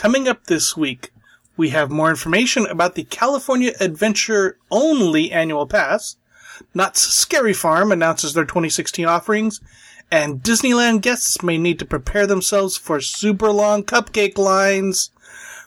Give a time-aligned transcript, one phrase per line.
[0.00, 1.12] Coming up this week,
[1.58, 6.16] we have more information about the California Adventure only annual pass.
[6.72, 9.60] Knott's Scary Farm announces their 2016 offerings,
[10.10, 15.10] and Disneyland guests may need to prepare themselves for super long cupcake lines.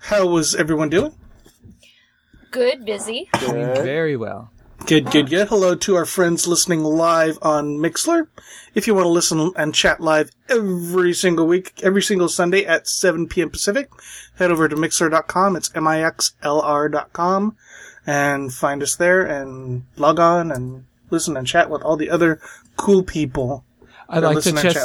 [0.02, 1.14] How was everyone doing?
[2.50, 3.28] Good, busy.
[3.38, 3.78] Good.
[3.84, 4.50] Very well.
[4.86, 5.48] Good, good, good.
[5.48, 8.28] Hello to our friends listening live on Mixlr.
[8.74, 12.88] If you want to listen and chat live every single week, every single Sunday at
[12.88, 13.50] 7 p.m.
[13.50, 13.90] Pacific,
[14.36, 15.56] head over to mixlr.com.
[15.56, 17.56] It's M-I-X-L-R.com
[18.06, 22.40] and find us there and log on and listen and chat with all the other
[22.80, 23.64] cool people
[24.12, 24.76] I'd like to just.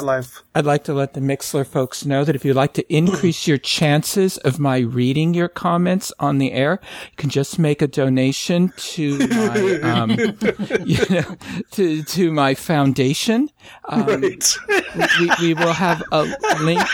[0.53, 3.57] I'd like to let the Mixlr folks know that if you'd like to increase your
[3.57, 6.79] chances of my reading your comments on the air,
[7.09, 10.11] you can just make a donation to my, um,
[10.85, 11.35] you know,
[11.71, 13.49] to, to my foundation.
[13.89, 14.55] Um, Right.
[15.19, 16.23] we, we will have a
[16.61, 16.87] link.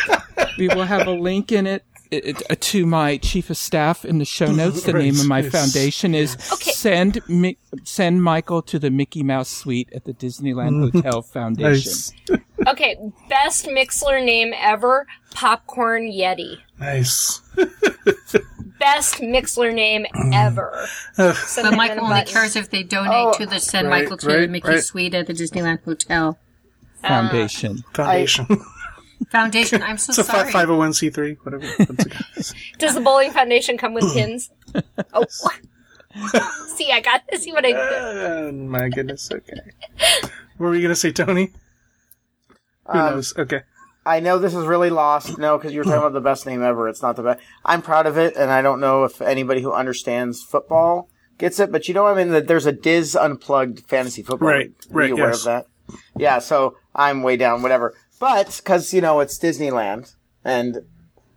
[0.57, 1.83] We will have a link in it.
[2.11, 5.41] It- uh, to my chief of staff in the show notes, the name of my
[5.41, 5.51] Right.
[5.51, 6.71] foundation is Okay.
[6.71, 11.91] send Mi- send Michael to the Mickey Mouse Suite at the Disneyland Hotel Foundation.
[11.91, 12.13] Nice.
[12.67, 12.95] Okay,
[13.27, 16.57] best Mixlr name ever Popcorn Yeti.
[16.79, 17.41] Nice.
[18.79, 20.85] Best Mixlr name ever.
[21.17, 24.27] But Something Michael only cares if they donate Oh, to the Send right, Michael to
[24.27, 24.83] right, the Mickey right.
[24.83, 26.37] Suite at the Disneyland Hotel
[27.01, 27.83] Foundation.
[27.95, 28.45] Foundation.
[29.29, 29.81] Foundation.
[29.83, 30.51] I'm so it's a sorry.
[30.51, 31.65] fi- 501c3, whatever.
[31.85, 34.49] What's it- Does the bowling foundation come with pins?
[35.13, 35.25] oh.
[36.75, 37.77] See, I got to see what I did.
[37.77, 39.31] Oh, my goodness.
[39.31, 39.53] Okay.
[40.57, 41.51] What were you going to say, Tony?
[42.87, 43.37] Who Um, knows?
[43.37, 43.61] Okay.
[44.05, 45.37] I know this is really lost.
[45.37, 46.89] No, because you're talking about the best name ever.
[46.89, 47.39] It's not the best.
[47.63, 51.71] I'm proud of it, and I don't know if anybody who understands football gets it.
[51.71, 54.49] But you know, I mean, that there's a Dis Unplugged fantasy football.
[54.49, 54.75] Right, league.
[54.91, 55.39] Are right, you aware yes.
[55.39, 55.65] of that?
[56.17, 56.39] Yeah.
[56.39, 57.61] So I'm way down.
[57.61, 57.93] Whatever.
[58.21, 60.13] But because you know it's Disneyland,
[60.45, 60.85] and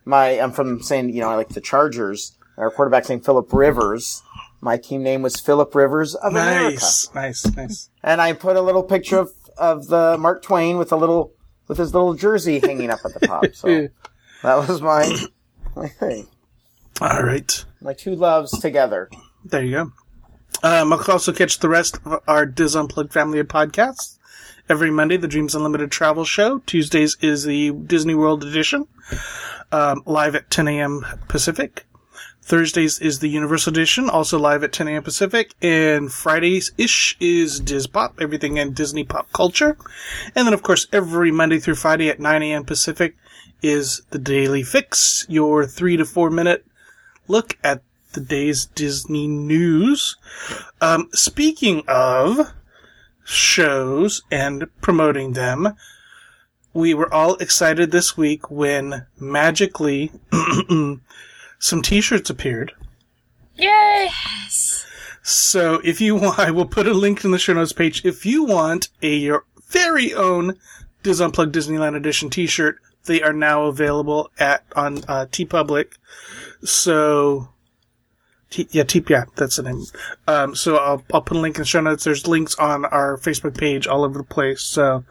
[0.04, 2.36] my I'm from saying you know I like the Chargers.
[2.58, 4.22] Our quarterback named Philip Rivers.
[4.60, 6.74] My team name was Philip Rivers of America.
[6.74, 7.14] Nice.
[7.14, 7.56] Nice.
[7.56, 7.90] Nice.
[8.02, 11.32] and I put a little picture of, of the Mark Twain with a little
[11.68, 13.46] with his little jersey hanging up at the top.
[13.54, 13.88] So
[14.42, 15.10] that was my
[15.74, 16.28] my thing.
[17.00, 17.64] All right.
[17.80, 19.08] My two loves together.
[19.42, 19.92] There you go.
[20.62, 24.18] Um, you can also catch the rest of our Dis Unplugged family of podcasts.
[24.68, 26.60] Every Monday, the Dreams Unlimited Travel Show.
[26.60, 28.88] Tuesdays is the Disney World Edition,
[29.70, 31.04] um, live at 10 a.m.
[31.28, 31.86] Pacific.
[32.40, 35.02] Thursdays is the Universal Edition, also live at 10 a.m.
[35.02, 35.52] Pacific.
[35.60, 39.76] And Fridays-ish is Diz Pop, everything in Disney pop culture.
[40.34, 42.64] And then, of course, every Monday through Friday at 9 a.m.
[42.64, 43.16] Pacific
[43.62, 46.64] is the Daily Fix, your three to four minute
[47.28, 47.82] look at
[48.12, 50.16] the day's Disney news.
[50.80, 52.52] Um, speaking of
[53.24, 55.74] shows and promoting them,
[56.72, 60.12] we were all excited this week when magically
[61.58, 62.72] some t-shirts appeared.
[63.54, 64.84] Yes!
[65.22, 68.04] So if you want, I will put a link in the show notes page.
[68.04, 70.58] If you want a your very own
[71.02, 75.92] Dis Unplugged Disneyland Edition T-shirt, they are now available at on uh, TeePublic.
[76.64, 77.48] So,
[78.54, 79.82] T- yeah, T- yeah, that's the name.
[80.28, 82.04] Um, so I'll I'll put a link in the show notes.
[82.04, 84.62] There's links on our Facebook page all over the place.
[84.62, 85.04] So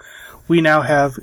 [0.47, 1.19] we now have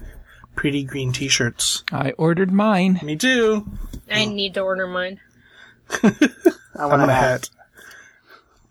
[0.55, 1.83] pretty green T-shirts.
[1.91, 3.01] I ordered mine.
[3.03, 3.67] Me too.
[4.11, 5.19] I need to order mine.
[5.91, 5.97] I
[6.77, 7.49] I want want a a hat.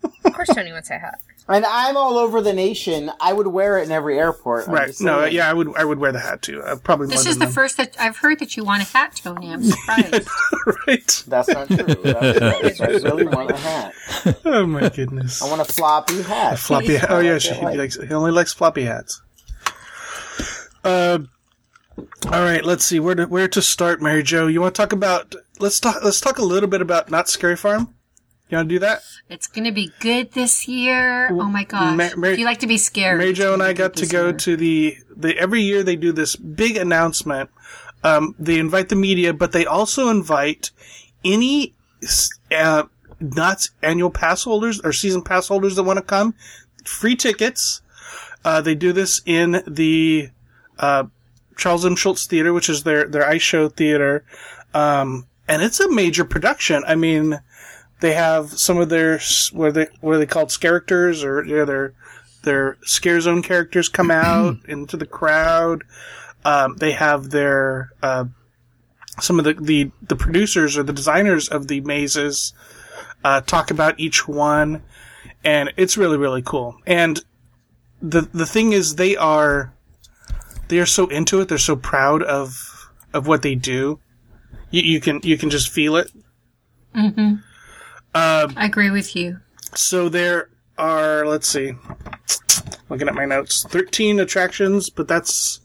[0.04, 0.12] hat.
[0.24, 1.18] Of course, Tony wants a hat.
[1.48, 3.10] And I'm all over the nation.
[3.20, 4.68] I would wear it in every airport.
[4.68, 4.86] I'm Right?
[4.88, 5.34] just No, saying.
[5.34, 6.62] yeah, I would I would wear the hat too.
[6.62, 7.54] Uh, probably more This than is the them.
[7.54, 9.52] first that I've heard that you want a hat, Tony.
[9.52, 10.28] I'm surprised.
[10.86, 11.24] right.
[11.26, 11.76] That's not true.
[11.78, 12.80] That's right.
[12.80, 13.94] I really want a hat.
[14.44, 15.42] Oh my goodness.
[15.42, 16.58] I want a floppy hat.
[16.58, 16.96] floppy.
[16.96, 17.10] hat.
[17.10, 17.96] Oh yeah, she, he likes.
[18.00, 19.20] He only likes floppy hats.
[20.84, 21.18] Uh,
[22.26, 22.64] all right.
[22.64, 24.46] Let's see where to where to start, Mary Jo.
[24.46, 25.34] You want to talk about?
[25.58, 26.02] Let's talk.
[26.04, 27.94] Let's talk a little bit about Knott's Scary Farm.
[28.50, 29.02] You want to do that?
[29.28, 31.28] It's going to be good this year.
[31.30, 31.96] Oh my gosh.
[32.16, 33.18] Ma- if you like to be scared.
[33.18, 34.32] Mary Jo and I got to go year.
[34.32, 37.50] to the, the every year they do this big announcement.
[38.02, 40.70] Um, they invite the media, but they also invite
[41.24, 41.74] any
[42.50, 42.84] uh,
[43.20, 46.34] not annual pass holders or season pass holders that want to come.
[46.84, 47.82] Free tickets.
[48.44, 50.30] Uh, they do this in the
[50.78, 51.04] uh,
[51.56, 51.94] Charles M.
[51.94, 54.24] Schulz Theater, which is their their ice show theater,
[54.72, 56.82] um, and it's a major production.
[56.86, 57.38] I mean,
[58.00, 59.20] they have some of their
[59.52, 61.94] what are they what are they called characters or yeah, their
[62.42, 65.84] their scare zone characters come out into the crowd.
[66.44, 68.24] Um, they have their uh,
[69.20, 72.54] some of the, the the producers or the designers of the mazes
[73.22, 74.82] uh, talk about each one,
[75.44, 76.76] and it's really really cool.
[76.86, 77.22] And
[78.00, 79.74] the the thing is, they are
[80.68, 81.48] they are so into it.
[81.48, 84.00] They're so proud of of what they do.
[84.70, 86.10] You, you can you can just feel it.
[88.14, 89.40] I agree with you.
[89.74, 90.48] So there
[90.78, 91.74] are, let's see,
[92.88, 95.60] looking at my notes, 13 attractions, but that's,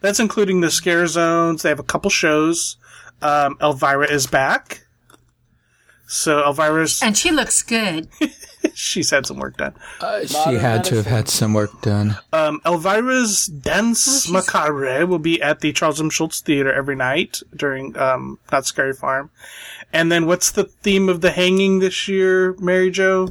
[0.00, 1.62] that's including the scare zones.
[1.62, 2.76] They have a couple shows.
[3.22, 4.86] Um, Elvira is back.
[6.06, 8.08] So Elvira's, And she looks good.
[8.74, 9.74] she's had some work done.
[10.26, 12.16] She had to have had some work done.
[12.32, 16.10] Um, Elvira's Dance Macabre will be at the Charles M.
[16.10, 19.30] Schulz Theater every night during, um, Knott's Scary Farm.
[19.94, 23.28] And then what's the theme of the hanging this year, Mary Jo?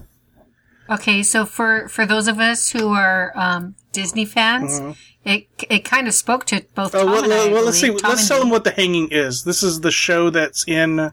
[0.90, 4.82] Okay, so for for those of us who are um, Disney fans,
[5.26, 6.94] it it kind of spoke to both.
[6.94, 6.98] Mm-hmm.
[6.98, 7.90] Oh, Tom well, and I, well, let's see.
[7.90, 9.44] Tom Let's tell them what the hanging is.
[9.44, 11.12] This is the show that's in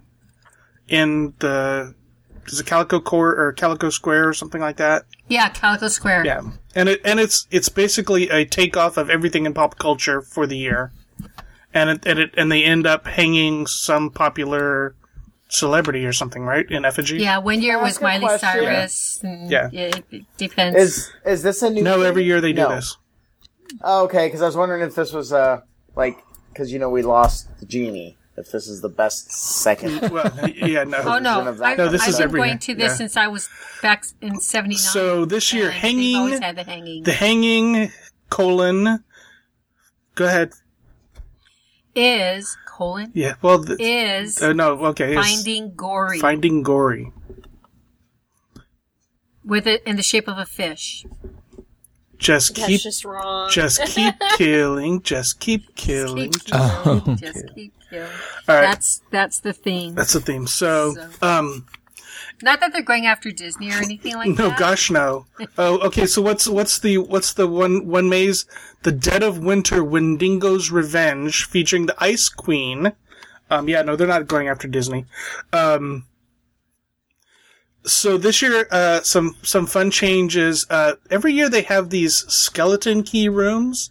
[0.87, 1.97] in the
[2.47, 5.05] is it Calico Court or Calico Square or something like that.
[5.26, 6.26] Yeah, Calico Square.
[6.26, 6.43] Yeah,
[6.76, 10.56] and it and it's it's basically a takeoff of everything in pop culture for the
[10.56, 10.93] year,
[11.75, 14.94] and it and it and they end up hanging some popular
[15.50, 16.69] celebrity or something, right?
[16.70, 17.19] In effigy.
[17.19, 18.49] Yeah, one year was Miley question?
[18.50, 19.20] Cyrus.
[19.23, 19.69] And Yeah.
[19.73, 20.79] It, it depends.
[20.81, 21.82] Is is this a new?
[21.82, 22.06] No, thing?
[22.06, 22.75] every year they do No.
[22.76, 22.97] this.
[23.82, 25.61] Oh, okay, because I was wondering if this was uh
[25.97, 26.17] like
[26.49, 28.17] because you know we lost the genie.
[28.37, 30.00] If this is the best second.
[30.11, 30.99] Well, yeah, no.
[31.05, 31.47] Oh no!
[31.47, 31.64] of that.
[31.73, 32.58] I've, No, this I've is been every going year.
[32.58, 32.97] to this Yeah.
[32.97, 33.49] since I was
[33.82, 34.79] back in '79.
[34.79, 37.02] So this year, hanging always had the hanging.
[37.02, 37.93] the hanging
[38.31, 39.05] colon.
[40.14, 40.52] Go ahead.
[42.00, 43.35] Is colon Yeah.
[43.43, 43.58] Well.
[43.58, 44.87] The, is uh, no.
[44.87, 45.14] Okay.
[45.14, 47.12] finding gory Finding Gory.
[49.44, 51.05] with it in the shape of a fish.
[52.19, 53.49] Just That's keep, just wrong.
[53.50, 55.00] just keep killing.
[55.02, 56.32] Just keep killing.
[56.32, 58.08] Keep Just- killing, just keep killing.
[58.47, 58.61] All right.
[58.62, 59.94] That's that's the theme.
[59.94, 60.47] That's the theme.
[60.47, 61.67] So, So- um,
[62.43, 64.51] Not that they're going after Disney or anything like no, that.
[64.51, 65.27] No, gosh, no.
[65.59, 66.07] Oh, okay.
[66.07, 68.47] So what's what's the what's the one one maze?
[68.83, 72.93] The Dead of Winter, Wendigo's Revenge, featuring the Ice Queen.
[73.51, 75.07] Um, yeah, no, they're not going after Disney.
[75.53, 76.07] Um,
[77.85, 80.67] so this year, uh, some some fun changes.
[80.71, 83.91] Uh, every year they have these skeleton key rooms,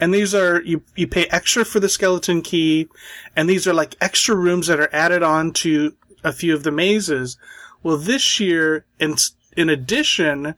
[0.00, 2.88] and these are you you pay extra for the skeleton key,
[3.36, 6.70] and these are like extra rooms that are added on to a few of the
[6.70, 7.36] mazes.
[7.84, 9.14] Well, this year, in
[9.56, 10.56] in addition,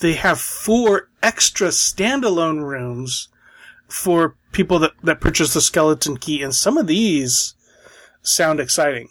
[0.00, 3.28] they have four extra standalone rooms
[3.86, 7.54] for people that that purchase the skeleton key, and some of these
[8.22, 9.10] sound exciting.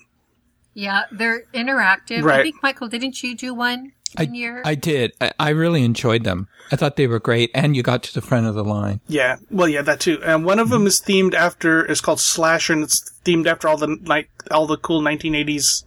[0.74, 2.24] Yeah, they're interactive.
[2.24, 2.42] Right.
[2.42, 4.62] I think Michael, didn't you do one I, one year?
[4.66, 5.14] I did.
[5.22, 6.50] I, I really enjoyed them.
[6.72, 9.02] I thought they were great, and you got to the front of the line.
[9.08, 10.20] Yeah, well, yeah, that too.
[10.24, 13.78] And one of them is themed after It's called Slasher, and it's themed after all
[13.78, 15.84] the like all the cool 1980s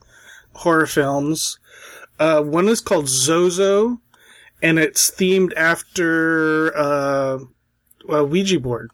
[0.59, 1.59] horror films.
[2.19, 4.01] Uh, one is called Zozo,
[4.63, 7.39] and it's themed after uh,
[8.09, 8.91] a Ouija board.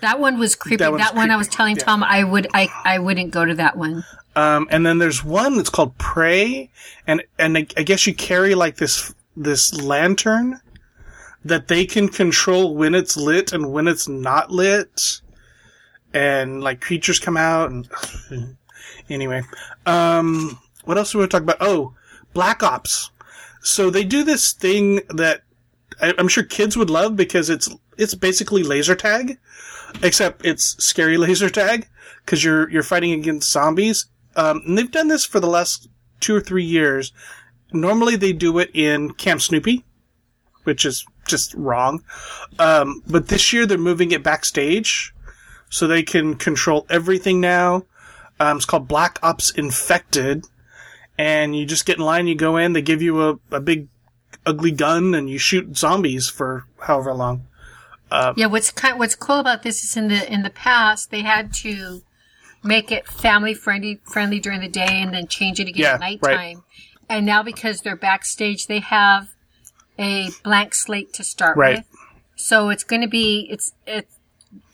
[0.00, 0.76] that one was creepy.
[0.76, 1.84] That That, one I was telling yeah.
[1.84, 4.04] Tom I would I I wouldn't go to that one.
[4.36, 6.70] Um, and then there's one that's called Prey,
[7.06, 10.60] and and I, I guess you carry like this this lantern
[11.44, 15.20] that they can control when it's lit and when it's not lit,
[16.12, 17.88] and like creatures come out and
[19.08, 19.42] anyway.
[19.86, 21.56] Um, what else do we want to talk about?
[21.60, 21.94] Oh,
[22.32, 23.10] Black Ops.
[23.62, 25.42] So they do this thing that
[26.00, 29.38] I, I'm sure kids would love because it's it's basically laser tag,
[30.02, 31.88] except it's scary laser tag
[32.24, 34.06] because you're you're fighting against zombies.
[34.36, 35.88] Um, and they've done this for the last
[36.20, 37.12] two or three years.
[37.72, 39.84] Normally they do it in Camp Snoopy,
[40.64, 42.04] which is just wrong.
[42.58, 45.14] Um, but this year they're moving it backstage
[45.70, 47.84] so they can control everything now.
[48.40, 50.46] Um, it's called Black Ops Infected.
[51.16, 53.86] And you just get in line, you go in, they give you a, a big
[54.44, 57.46] ugly gun and you shoot zombies for however long.
[58.36, 61.52] Yeah, what's kind what's cool about this is in the in the past they had
[61.54, 62.02] to
[62.62, 66.00] make it family friendly friendly during the day and then change it again Yeah, at
[66.00, 66.22] right.
[66.22, 66.62] nighttime.
[67.08, 69.30] and now because they're backstage, they have
[69.98, 71.78] a blank slate to start Right.
[71.78, 71.86] with.
[72.36, 74.06] So it's going to be it's it.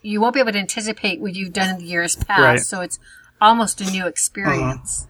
[0.03, 2.41] You won't be able to anticipate what you've done in the years past.
[2.41, 2.61] Right.
[2.61, 2.99] So it's
[3.41, 5.07] almost a new experience.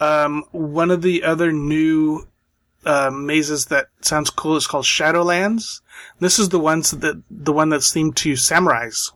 [0.00, 2.26] Um, one of the other new
[2.86, 5.82] uh, mazes that sounds cool is called Shadowlands.
[6.18, 9.12] This is the ones that the one that's themed to samurais.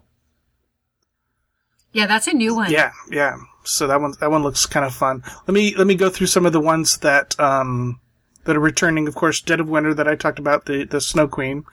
[1.92, 2.70] Yeah, that's a new one.
[2.70, 3.36] Yeah, yeah.
[3.64, 5.22] So that one that one looks kind of fun.
[5.46, 8.00] Let me let me go through some of the ones that um
[8.44, 9.08] that are returning.
[9.08, 11.64] Of course, Dead of Winter that I talked about, the the Snow Queen,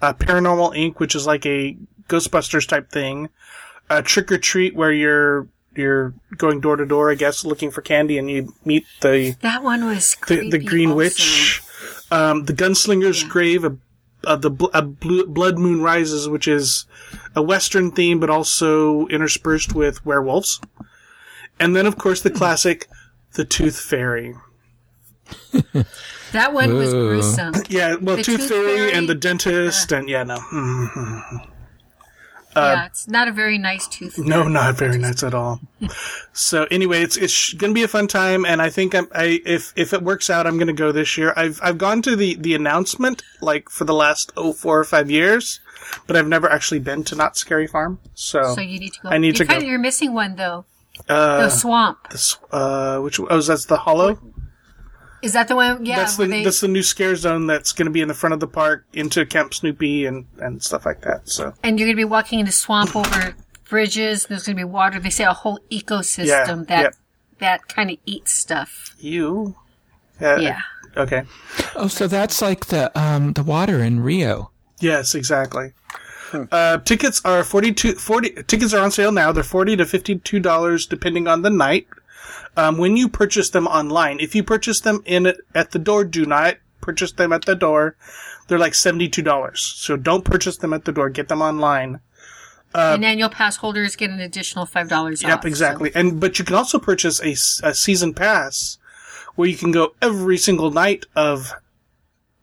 [0.00, 1.76] uh, Paranormal Inc., which is like a
[2.08, 3.30] Ghostbusters type thing,
[3.88, 7.82] uh, Trick or Treat where you're you're going door to door, I guess, looking for
[7.82, 10.96] candy, and you meet the That one was the, the Green also.
[10.96, 11.62] Witch,
[12.10, 13.76] um, the Gunslinger's Grave, a,
[14.24, 16.86] uh, the a blue, Blood Moon Rises, which is
[17.34, 20.60] a Western theme, but also interspersed with werewolves,
[21.58, 22.88] and then of course the classic,
[23.34, 24.34] the Tooth Fairy.
[26.32, 27.54] That one was gruesome.
[27.68, 28.92] Yeah, well, The Tooth, Tooth Fairy, Fairy?
[28.92, 30.38] and the dentist, and yeah, no,
[32.50, 32.56] Mhm.
[32.56, 34.18] yeah, it's not a very nice tooth.
[34.18, 35.60] Uh, no, not very nice at all.
[36.32, 39.72] so anyway, it's it's gonna be a fun time, and I think I'm, I if
[39.76, 41.32] if it works out, I'm gonna go this year.
[41.36, 45.10] I've I've gone to the the announcement like for the last oh four or five
[45.10, 45.60] years,
[46.06, 47.98] but I've never actually been to Knott's Scary Farm.
[48.14, 49.08] So, So you need to go.
[49.10, 49.54] I need you to go.
[49.54, 50.64] kinda- You're missing one though.
[51.08, 51.98] uh, The swamp.
[52.10, 54.18] this, uh, which oh, that's the Hollow.
[55.22, 55.84] Is that the one?
[55.84, 58.14] Yeah, that's the they, that's the new scare zone that's going to be in the
[58.14, 61.28] front of the park into Camp Snoopy and and stuff like that.
[61.28, 63.34] So and you're going to be walking in a swamp over
[63.68, 64.26] bridges.
[64.26, 64.98] There's going to be water.
[64.98, 66.90] They say a whole ecosystem that yeah.
[67.38, 68.94] that kind of eats stuff.
[68.98, 69.56] you,
[70.20, 70.60] yeah, Yeah.
[70.96, 71.22] okay.
[71.74, 74.50] Oh, so that's like the um the water in Rio.
[74.80, 75.72] Yes, exactly.
[76.52, 79.32] Uh, tickets are 42, 40, tickets are on sale now.
[79.32, 81.88] They're 40 to $52 depending on the night.
[82.56, 86.26] Um, when you purchase them online, if you purchase them in at the door, do
[86.26, 87.96] not purchase them at the door.
[88.48, 89.56] They're like $72.
[89.56, 91.10] So don't purchase them at the door.
[91.10, 92.00] Get them online.
[92.74, 95.24] and annual pass holders get an additional five dollars.
[95.24, 95.90] Uh, Yep, exactly.
[95.94, 97.32] And, but you can also purchase a,
[97.66, 98.78] a, season pass
[99.34, 101.52] where you can go every single night of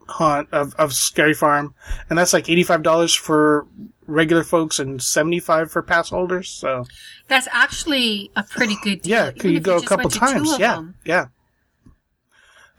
[0.08, 1.74] haunt, of, of Scary Farm.
[2.10, 3.68] And that's like $85 for
[4.08, 6.50] regular folks and 75 for pass holders.
[6.50, 6.86] So
[7.28, 9.12] That's actually a pretty good deal.
[9.12, 10.60] yeah, even you go a couple went to two times.
[10.60, 10.76] Yeah.
[10.76, 10.96] them.
[11.06, 11.26] Yeah.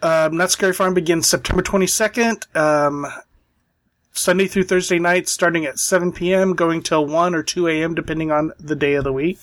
[0.00, 2.56] Um, Knott's Scary Farm begins September 22nd.
[2.56, 3.06] Um,
[4.12, 8.32] Sunday through Thursday night, starting at 7 p.m., going till 1 or 2 a.m., depending
[8.32, 9.38] on the day of the week.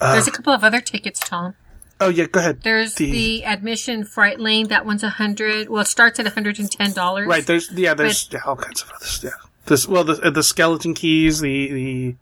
[0.00, 1.54] There's a couple of other tickets, Tom.
[1.98, 2.60] Oh, yeah, go ahead.
[2.62, 4.68] There's the, admission fright lane.
[4.68, 5.70] That one's a hundred.
[5.70, 7.26] Well, it starts at hundred and ten dollars.
[7.26, 7.46] Right.
[7.46, 7.94] There's yeah.
[7.94, 9.22] There's yeah, all kinds of others.
[9.24, 9.30] Yeah.
[9.66, 12.16] This well the the skeleton keys the the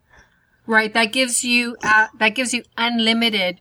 [0.67, 0.93] Right.
[0.95, 3.61] That gives you uh, that gives you unlimited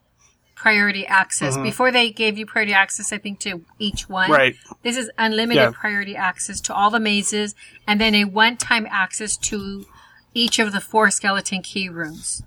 [0.55, 1.55] priority access.
[1.55, 1.63] Mm-hmm.
[1.63, 4.31] Before they gave you priority access, I think to each one.
[4.31, 5.71] right This is unlimited Yeah.
[5.73, 9.85] priority access to all the mazes, and then a one-time access to
[10.33, 12.43] each of the four skeleton key rooms.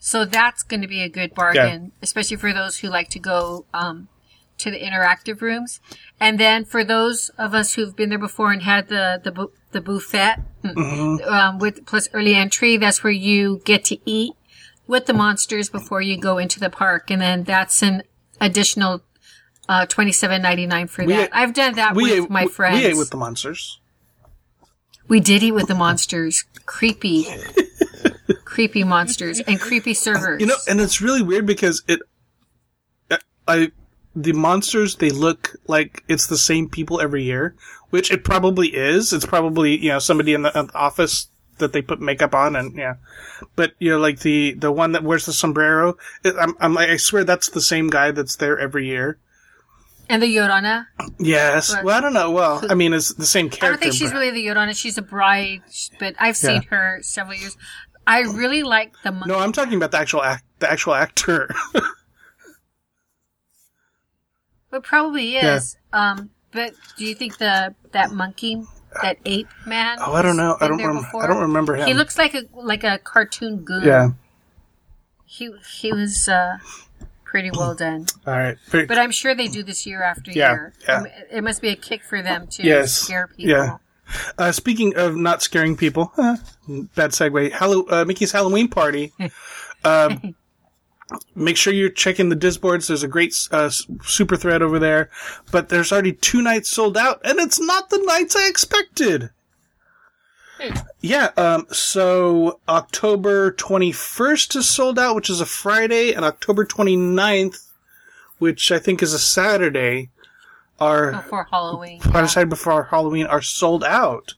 [0.00, 3.64] So that's going to be a good bargain, especially for those who like to go
[3.72, 4.08] um,
[4.58, 5.80] to the interactive rooms.
[6.20, 9.82] And then for those of us who've been there before and had the the, the
[9.82, 10.36] buffet
[11.28, 14.32] um, with plus early entry, that's where you get to eat
[14.86, 18.02] with the monsters before you go into the park, and then that's an
[18.40, 19.02] additional
[19.68, 21.22] uh, twenty seven ninety nine for We that.
[21.24, 22.78] ate- I've done that with ate, my friends.
[22.78, 23.80] we ate with the monsters.
[25.06, 26.44] We did eat with the monsters.
[26.64, 27.26] Creepy.
[28.44, 30.40] creepy monsters and creepy servers.
[30.40, 32.00] You know, and it's really weird because it
[33.46, 33.72] I
[34.16, 37.54] the monsters they look like it's the same people every year,
[37.94, 39.12] which it probably is.
[39.12, 42.56] It's probably you know somebody in the, in the office that they put makeup on
[42.56, 42.94] and yeah.
[43.54, 46.96] But you know, like the the one that wears the sombrero, it, I'm, I'm I
[46.96, 49.18] swear that's the same guy that's there every year.
[50.08, 50.86] and the Yorana.
[51.20, 51.72] Yes.
[51.72, 52.32] But- well, I don't know.
[52.32, 53.66] Well, I mean, it's the same character.
[53.66, 54.76] I don't think she's but- really the Yorana.
[54.76, 55.62] She's a bride,
[56.00, 56.68] but I've seen Yeah.
[56.70, 57.56] her several years.
[58.08, 59.30] I really like the monkey.
[59.30, 61.48] No, I'm talking about the actual act, the actual actor.
[64.72, 65.76] It probably is.
[65.92, 68.62] Um, but do you think the that monkey,
[69.02, 69.98] that ape man?
[70.00, 70.56] oh, I don't know.
[70.60, 70.78] I don't.
[70.78, 71.86] there Rem- I don't remember him.
[71.88, 73.82] He looks like a like a cartoon goon.
[73.84, 74.10] Yeah.
[75.26, 76.58] He he was uh,
[77.24, 78.06] pretty well done.
[78.26, 78.56] All right.
[78.70, 80.72] But I'm sure they do this year after Yeah, year.
[80.88, 80.96] yeah.
[80.98, 83.50] Um, It must be a kick for them to Yes, scare people.
[83.50, 83.76] yeah.
[84.38, 86.36] Uh, speaking of not scaring people, uh,
[86.94, 87.50] bad segue.
[87.52, 89.12] Hallow- uh, Mickey's Halloween party.
[91.34, 92.86] Make sure you're checking the Disboards.
[92.86, 93.70] There's a great uh,
[94.02, 95.10] super thread over there,
[95.50, 99.30] but there's already two nights sold out, and it's not the nights I expected.
[101.00, 107.68] Yeah, um, so October 21st is sold out, which is a Friday, and October 29th,
[108.38, 110.10] which I think is a Saturday,
[110.80, 112.00] are before Halloween.
[112.00, 114.34] Friday before Halloween are sold out.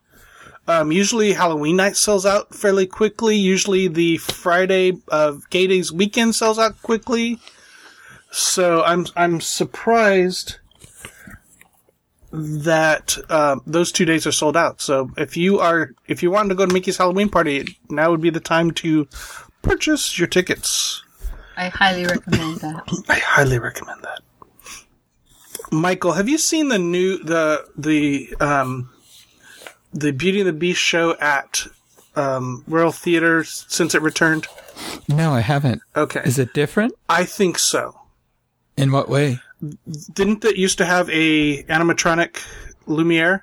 [0.68, 3.36] Um, usually Halloween night sells out fairly quickly.
[3.36, 7.38] Usually the Friday of Gay Days weekend sells out quickly.
[8.32, 10.56] So I'm I'm surprised
[12.32, 14.80] that uh, those two days are sold out.
[14.80, 18.20] So if you are if you want to go to Mickey's Halloween party, now would
[18.20, 19.08] be the time to
[19.62, 21.02] purchase your tickets.
[21.56, 23.04] I highly recommend that.
[23.08, 24.20] I highly recommend that.
[25.72, 28.90] Michael, have you seen the new the the um
[29.98, 31.66] the Beauty and the Beast show at
[32.14, 34.46] um, Royal Theater since it returned?
[35.08, 35.82] No, I haven't.
[35.96, 36.92] Okay, Is it different?
[37.08, 37.98] I think so.
[38.76, 39.38] In what way?
[40.12, 42.42] Didn't it used to have a animatronic
[42.86, 43.40] Lumiere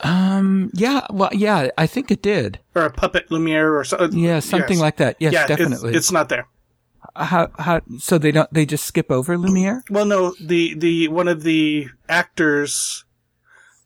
[0.00, 2.58] Um, yeah, well, yeah, I think it did.
[2.74, 4.18] or a puppet Lumiere or something?
[4.18, 5.16] Yeah, something like that.
[5.20, 5.94] Yes, yeah, it's- definitely.
[5.94, 6.48] It's, not there.
[7.14, 9.82] how, how, so they don't, they just skip over Lumiere?
[9.90, 13.04] Well, no, the the one of the actors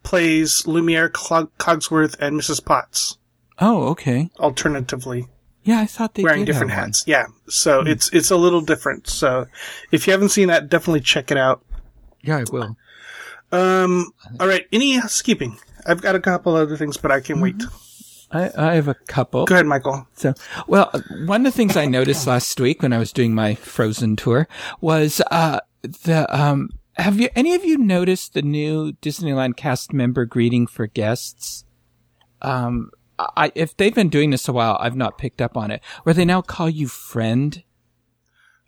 [0.04, 2.64] plays Lumiere, Cogsworth, and Mrs.
[2.64, 3.18] Potts.
[3.58, 4.30] Oh, okay.
[4.38, 5.26] Alternatively,
[5.64, 7.02] Yeah, I thought they wearing did different hats.
[7.06, 9.08] Yeah, so it's it's a little different.
[9.08, 9.46] So
[9.90, 11.64] if you haven't seen that, definitely check it out.
[12.22, 12.76] Yeah, I will.
[13.52, 14.66] Um, all right.
[14.72, 15.58] Any housekeeping?
[15.86, 17.62] I've got a couple other things, but I can wait.
[18.32, 19.44] I, I have a couple.
[19.44, 20.08] Go ahead, Michael.
[20.14, 20.34] So,
[20.66, 20.90] well,
[21.26, 24.48] one of the things I noticed last week when I was doing my Frozen tour
[24.80, 26.70] was uh, the um.
[26.96, 31.64] Have you any of you noticed the new Disneyland cast member greeting for guests?
[32.42, 35.82] Um, I if they've been doing this a while, I've not picked up on it.
[36.04, 37.62] Where they now call you friend.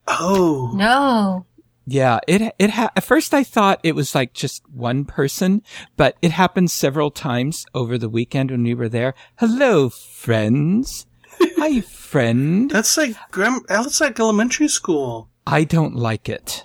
[0.06, 1.46] Oh, No.
[1.88, 5.62] Yeah, it it ha- at first I thought it was like just one person,
[5.96, 9.14] but it happened several times over the weekend when we were there.
[9.38, 11.06] Hello, friends.
[11.40, 12.68] Hi, friend.
[12.72, 15.28] that's like gram- that's like elementary school.
[15.46, 16.64] I don't like it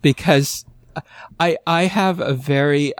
[0.00, 0.64] because
[1.38, 2.92] I I have a very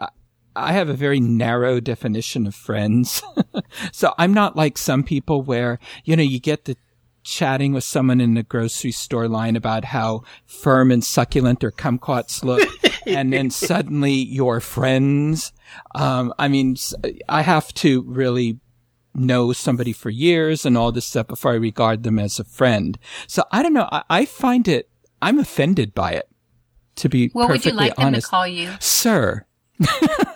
[0.54, 3.22] I have a very narrow definition of friends.
[3.92, 6.76] so I'm not like some people where you know you get the
[7.22, 12.42] chatting with someone in the grocery store line about how firm and succulent their kumquats
[12.42, 12.68] look
[13.07, 15.52] and then suddenly you're friends.
[15.94, 16.76] Um, I mean,
[17.28, 18.59] I have to really
[19.14, 22.98] know somebody for years and all this stuff before I regard them as a friend.
[23.26, 23.88] So I don't know.
[23.92, 24.88] I, I find it,
[25.20, 26.28] I'm offended by it,
[26.96, 28.26] to be What would perfectly you like them honest.
[28.26, 28.70] to call you?
[28.81, 29.44] Sir.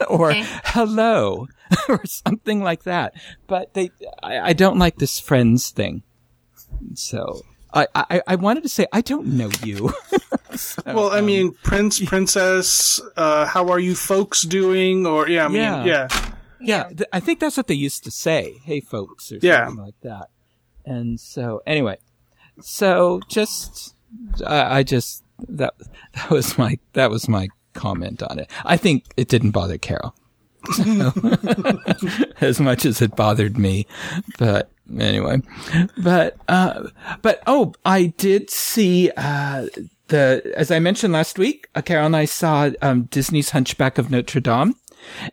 [0.09, 0.45] or Okay.
[0.64, 1.47] hello
[1.88, 3.14] or something like that.
[3.47, 3.90] But they,
[4.23, 6.03] I, I don't like this friends thing.
[6.95, 7.42] So
[7.73, 9.92] I, I, I wanted to say, I don't know you.
[10.87, 13.01] well, I mean, prince, princess.
[13.16, 15.07] Uh, how are you folks doing?
[15.07, 15.85] Or yeah, I mean, Yeah.
[15.85, 16.09] yeah.
[16.59, 18.55] Yeah, th- I think that's what they used to say.
[18.64, 19.66] Hey, folks, or Yeah.
[19.66, 20.29] something like that.
[20.87, 21.99] And so, anyway,
[22.62, 23.95] so just,
[24.45, 25.75] I, I just that
[26.14, 28.51] that was my that was my comment on it.
[28.64, 30.14] I think it didn't bother Carol
[30.72, 31.12] So,
[32.40, 33.87] as much as it bothered me,
[34.38, 35.42] but anyway,
[36.03, 36.88] but uh,
[37.22, 39.66] but oh, I did see uh
[40.09, 44.11] the as I mentioned last week, uh, Carol and I saw um, Disney's Hunchback of
[44.11, 44.75] Notre Dame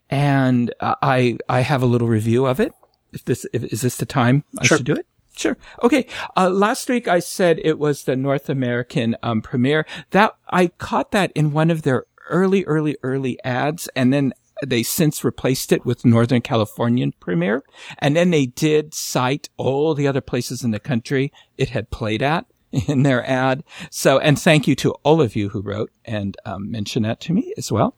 [0.10, 2.74] and uh, I I have a little review of it.
[3.12, 5.06] If this if, is this the time I should do it?
[5.36, 5.58] Sure.
[5.82, 6.06] Okay.
[6.38, 9.86] Uh, last week I said it was the North American um, premiere.
[10.12, 14.34] That I caught that in one of their early, early, early ads, and then
[14.66, 17.64] they since replaced it with Northern Californian premiere.
[18.00, 22.22] And then they did cite all the other places in the country it had played
[22.22, 22.46] at
[22.88, 23.64] in their ad.
[23.92, 27.34] So, and thank you to all of you who wrote and um, mentioned that to
[27.34, 27.96] me as well.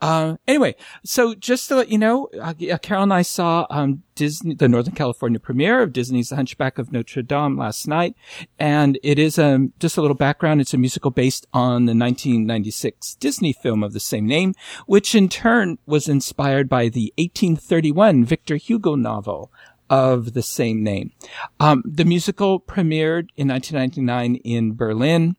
[0.00, 4.54] Uh, anyway, so just to let you know, uh, Carol and I saw um, Disney,
[4.54, 8.16] the Northern California premiere of Disney's Hunchback of Notre Dame last night,
[8.58, 10.60] and it is um, just a little background.
[10.60, 14.54] It's a musical based on the 1996 Disney film of the same name,
[14.86, 19.50] which in turn was inspired by the 1831 Victor Hugo novel
[19.90, 21.12] of the same name.
[21.60, 25.36] Um, the musical premiered in 1999 in Berlin.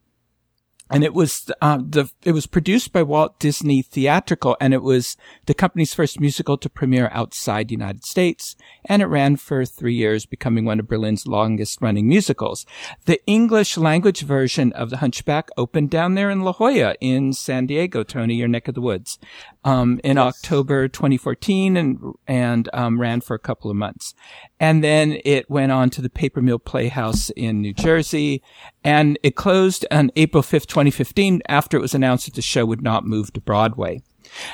[0.90, 5.16] And it was, uh, the, it was produced by Walt Disney Theatrical and it was
[5.46, 8.56] the company's first musical to premiere outside the United States.
[8.84, 12.66] And it ran for three years, becoming one of Berlin's longest running musicals.
[13.04, 17.66] The English language version of The Hunchback opened down there in La Jolla in San
[17.66, 19.18] Diego, Tony, your neck of the woods,
[19.64, 24.14] um, in October 2014 and, and, um, ran for a couple of months.
[24.58, 28.42] And then it went on to the Paper Mill Playhouse in New Jersey
[28.84, 32.82] and it closed on April 5th, 2015 after it was announced that the show would
[32.82, 34.02] not move to Broadway.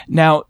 [0.08, 0.44] Now,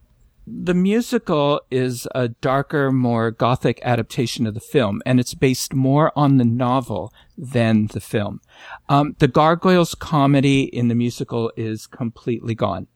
[0.46, 6.12] the musical is a darker, more gothic adaptation of the film, and it's based more
[6.14, 8.40] on the novel than the film.
[8.88, 12.86] Um, the Gargoyles comedy in the musical is completely gone.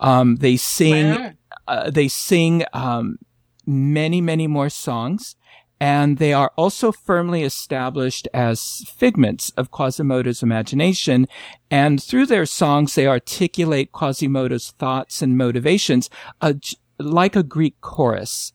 [0.00, 1.34] Um, they sing,
[1.66, 3.18] uh, they sing, um,
[3.66, 5.36] many, many more songs.
[5.80, 11.28] And they are also firmly established as figments of Quasimodo's imagination.
[11.70, 16.10] And through their songs, they articulate Quasimodo's thoughts and motivations,
[16.40, 16.54] uh,
[16.98, 18.52] like a Greek chorus.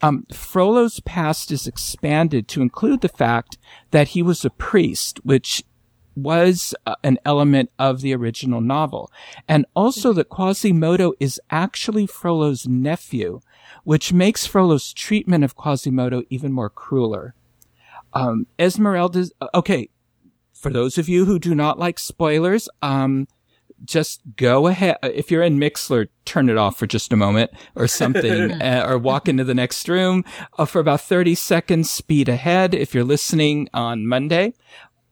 [0.00, 3.58] Um, Frollo's past is expanded to include the fact
[3.92, 5.62] that he was a priest, which
[6.16, 9.10] was uh, an element of the original novel.
[9.48, 13.40] And also that Quasimodo is actually Frollo's nephew,
[13.84, 17.34] which makes Frollo's treatment of Quasimodo even more crueler.
[18.12, 19.88] Um, Esmeralda's, okay,
[20.52, 23.26] for those of you who do not like spoilers, um,
[23.84, 24.96] just go ahead.
[25.02, 28.98] If you're in Mixlr, turn it off for just a moment or something, uh, or
[28.98, 30.24] walk into the next room
[30.58, 34.54] uh, for about 30 seconds, speed ahead if you're listening on Monday.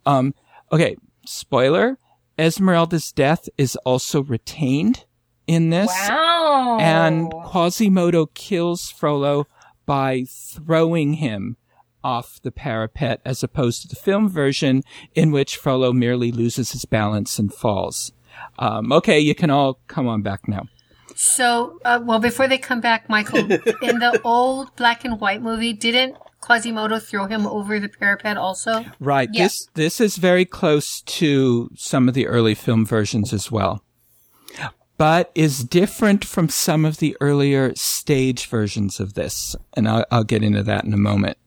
[0.06, 0.34] Um,
[0.70, 1.98] okay, spoiler.
[2.38, 5.04] Esmeralda's death is also retained
[5.50, 5.88] in this.
[5.88, 6.78] Wow.
[6.80, 9.48] And Quasimodo kills Frollo
[9.84, 11.56] by throwing him
[12.04, 14.82] off the parapet as opposed to the film version
[15.14, 18.12] in which Frollo merely loses his balance and falls.
[18.60, 20.68] Um, okay, you can all come on back now.
[21.16, 23.40] So, uh, well, before they come back, Michael,
[23.82, 28.84] in the old black and white movie, didn't Quasimodo throw him over the parapet also?
[29.00, 29.28] Right.
[29.32, 29.44] Yeah.
[29.44, 33.82] This this is very close to some of the early film versions as well.
[35.00, 39.56] But is different from some of the earlier stage versions of this.
[39.74, 41.38] And I'll, I'll get into that in a moment.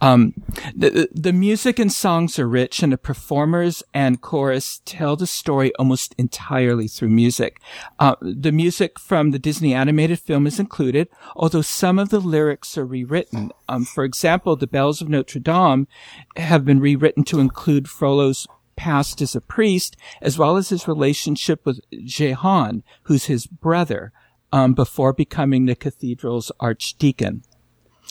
[0.00, 0.34] Um,
[0.72, 5.72] the, the music and songs are rich and the performers and chorus tell the story
[5.80, 7.60] almost entirely through music.
[7.98, 12.78] Uh, the music from the Disney animated film is included, although some of the lyrics
[12.78, 13.50] are rewritten.
[13.68, 15.88] Um, for example, the bells of Notre Dame
[16.36, 18.46] have been rewritten to include Frollo's
[18.82, 24.12] past as a priest, as well as his relationship with Jehan, who's his brother,
[24.50, 27.44] um, before becoming the cathedral's archdeacon.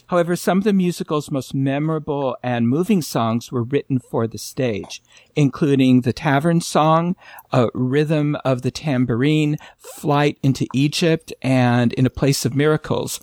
[0.07, 5.03] However, some of the musical's most memorable and moving songs were written for the stage,
[5.35, 7.17] including the Tavern Song,
[7.51, 13.19] a Rhythm of the Tambourine, Flight into Egypt, and In a Place of Miracles.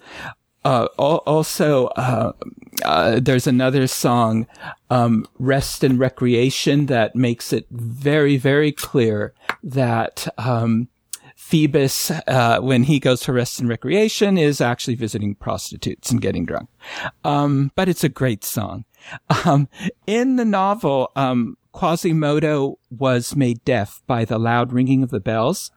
[0.68, 2.32] Uh, al- also, uh,
[2.84, 4.46] uh, there's another song,
[4.90, 10.88] um, Rest and Recreation, that makes it very, very clear that, um,
[11.36, 16.44] Phoebus, uh, when he goes to rest and recreation, is actually visiting prostitutes and getting
[16.44, 16.68] drunk.
[17.24, 18.84] Um, but it's a great song.
[19.46, 19.68] Um,
[20.06, 25.70] in the novel, um, Quasimodo was made deaf by the loud ringing of the bells.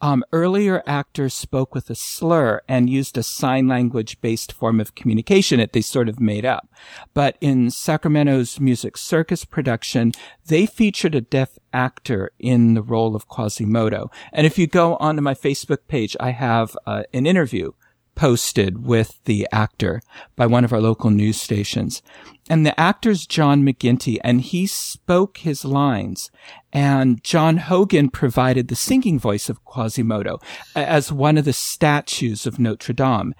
[0.00, 4.94] Um, earlier actors spoke with a slur and used a sign language based form of
[4.94, 6.68] communication that they sort of made up.
[7.14, 10.12] But in Sacramento's Music Circus production,
[10.46, 14.10] they featured a deaf actor in the role of Quasimodo.
[14.32, 17.72] And if you go onto my Facebook page, I have uh, an interview
[18.18, 20.02] posted with the actor
[20.34, 22.02] by one of our local news stations.
[22.50, 26.28] And the actor's John McGinty, and he spoke his lines.
[26.72, 30.40] And John Hogan provided the singing voice of Quasimodo
[30.74, 33.34] as one of the statues of Notre Dame.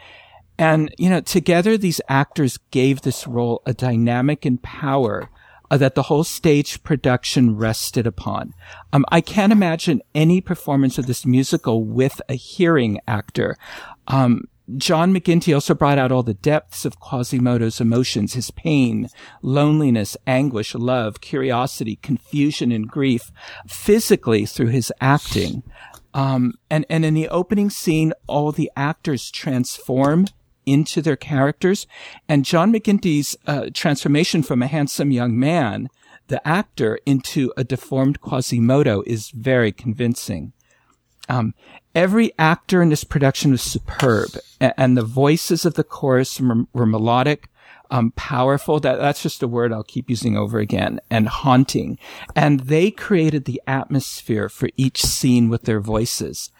[0.57, 5.29] And, you know, together these actors gave this role a dynamic and power
[5.73, 8.55] uh, that the whole stage production rested upon.
[8.93, 13.57] Um, I can't imagine any performance of this musical with a hearing actor.
[14.07, 14.45] Um,
[14.76, 19.09] John McGinty also brought out all the depths of Quasimodo's emotions, his pain,
[19.40, 23.33] loneliness, anguish, love, curiosity, confusion, and grief,
[23.66, 25.62] physically through his acting.
[26.12, 30.26] Um, and, and in the opening scene, all the actors transform
[30.66, 31.87] into their characters.
[32.28, 35.88] And John McGinty's uh, transformation from a handsome young man,
[36.26, 40.52] the actor, into a deformed Quasimodo is very convincing.
[41.29, 41.55] Um,
[41.95, 46.64] every actor in this production was superb, a- and the voices of the chorus were,
[46.73, 47.49] were melodic,
[47.91, 48.81] um, powerful.
[48.81, 51.99] That that's just a word I'll keep using over again, and haunting.
[52.35, 56.51] And they created the atmosphere for each scene with their voices.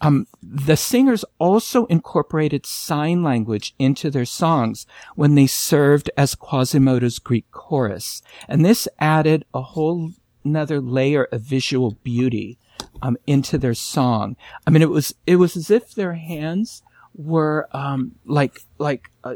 [0.00, 7.18] Um, the singers also incorporated sign language into their songs when they served as Quasimodo's
[7.18, 8.20] Greek chorus.
[8.48, 10.10] And this added a whole
[10.44, 12.58] another layer of visual beauty,
[13.02, 14.36] um, into their song.
[14.66, 16.82] I mean, it was, it was as if their hands
[17.14, 19.34] were, um, like, like, uh,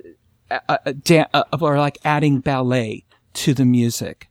[0.51, 4.29] uh, da- uh, or like adding ballet to the music.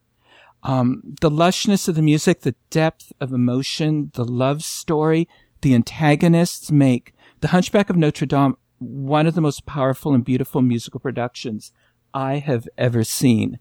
[0.63, 5.27] Um, the lushness of the music, the depth of emotion, the love story,
[5.61, 10.61] the antagonists make the Hunchback of Notre Dame one of the most powerful and beautiful
[10.61, 11.71] musical productions
[12.13, 13.59] I have ever seen.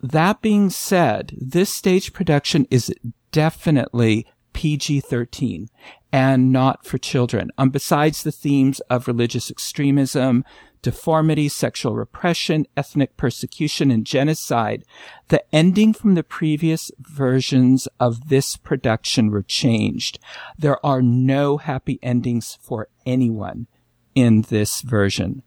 [0.00, 2.94] That being said, this stage production is
[3.32, 5.68] definitely PG-13
[6.12, 7.50] and not for children.
[7.58, 10.44] Um, besides the themes of religious extremism,
[10.82, 14.84] deformity, sexual repression, ethnic persecution, and genocide,
[15.28, 20.18] the ending from the previous versions of this production were changed.
[20.58, 23.66] There are no happy endings for anyone
[24.14, 25.42] in this version.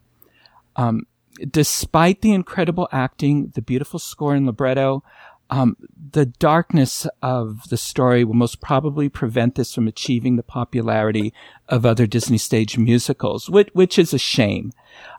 [0.75, 1.03] Um,
[1.49, 5.03] despite the incredible acting, the beautiful score and libretto,
[5.51, 5.75] um,
[6.13, 11.33] the darkness of the story will most probably prevent this from achieving the popularity
[11.67, 14.71] of other Disney stage musicals, which, which is a shame.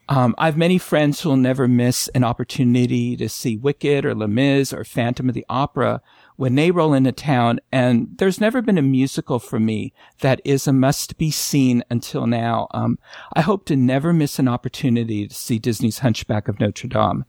[0.08, 4.14] Um, I have many friends who will never miss an opportunity to see Wicked or
[4.14, 6.00] Les Mis or Phantom of the Opera
[6.36, 7.60] when they roll into town.
[7.70, 12.26] And there's never been a musical for me that is a must be seen until
[12.26, 12.68] now.
[12.72, 12.98] Um,
[13.34, 17.24] I hope to never miss an opportunity to see Disney's Hunchback of Notre Dame.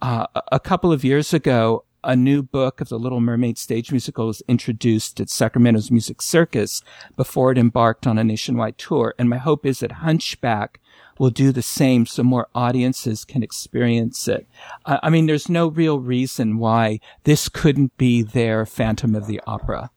[0.00, 4.26] Uh, a couple of years ago, a new book of the Little Mermaid stage musical
[4.26, 6.82] was introduced at Sacramento's Music Circus
[7.16, 9.14] before it embarked on a nationwide tour.
[9.18, 10.80] And my hope is that Hunchback
[11.18, 14.46] will do the same so more audiences can experience it.
[14.84, 19.90] I mean, there's no real reason why this couldn't be their Phantom of the Opera.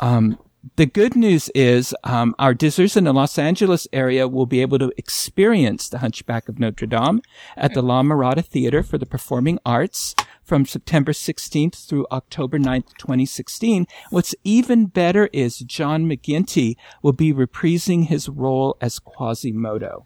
[0.00, 0.38] Um,
[0.76, 4.78] the good news is um, our Dizzers in the Los Angeles area will be able
[4.78, 7.22] to experience the Hunchback of Notre Dame
[7.56, 12.94] at the La Mirada Theater for the Performing Arts from September 16th through October 9th,
[12.98, 13.86] 2016.
[14.10, 20.04] What's even better is John McGinty will be reprising his role as Quasimodo.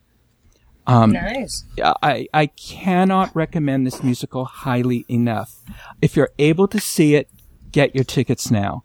[0.86, 1.64] Um, Nice.
[1.82, 5.62] I, I cannot recommend this musical highly enough.
[6.02, 7.28] If you're able to see it,
[7.72, 8.84] get your tickets now.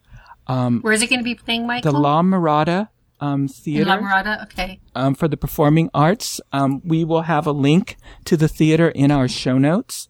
[0.81, 1.91] Where is it going to be playing, Michael?
[1.91, 4.43] The La Mirada um, In Theater La Mirada?
[4.43, 4.79] Okay.
[4.95, 6.41] um, for the performing arts.
[6.51, 10.09] Um, we will have a link to the theater in our show notes.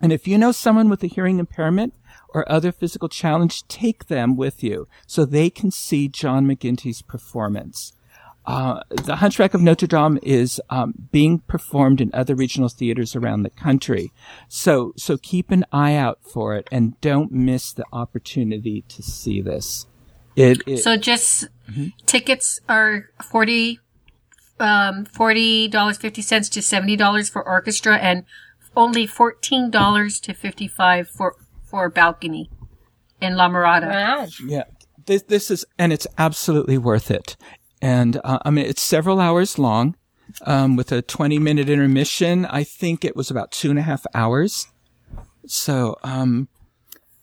[0.00, 1.94] And if you know someone with a hearing impairment
[2.34, 7.92] or other physical challenge, take them with you so they can see John McGinty's performance.
[8.44, 13.44] Uh, the Hunchback of Notre Dame is um, being performed in other regional theaters around
[13.44, 14.12] the country,
[14.48, 19.40] so so keep an eye out for it and don't miss the opportunity to see
[19.40, 19.86] this.
[20.34, 21.86] It, it So just Mm-hmm.
[22.06, 23.78] tickets are forty,
[24.58, 28.24] um, forty dollars fifty cents to seventy dollars for orchestra, and
[28.76, 32.50] only fourteen dollars to fifty five for for balcony
[33.20, 33.88] in La Mirada.
[33.88, 34.26] Wow.
[34.44, 34.64] Yeah,
[35.06, 37.36] this this is and it's absolutely worth it.
[37.82, 39.96] And uh, I mean, it's several hours long,
[40.46, 42.46] um, with a twenty minute intermission.
[42.46, 44.68] I think it was about two and a half hours.
[45.46, 46.48] So, um,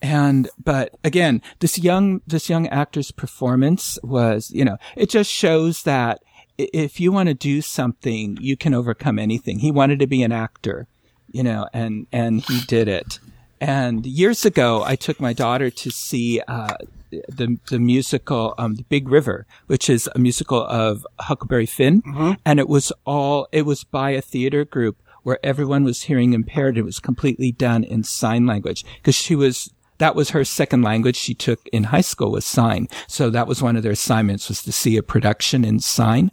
[0.02, 5.82] and but again, this young this young actor's performance was, you know, it just shows
[5.84, 6.20] that
[6.58, 9.60] if you want to do something, you can overcome anything.
[9.60, 10.86] He wanted to be an actor,
[11.32, 13.18] you know, and and he did it.
[13.62, 16.76] And years ago, I took my daughter to see uh,
[17.10, 22.02] the the musical um, The Big River, which is a musical of Huckleberry Finn,
[22.44, 26.78] and it was all it was by a theater group where everyone was hearing impaired.
[26.78, 31.16] It was completely done in sign language because she was that was her second language
[31.16, 32.88] she took in high school was sign.
[33.06, 36.30] So that was one of their assignments was to see a production in sign,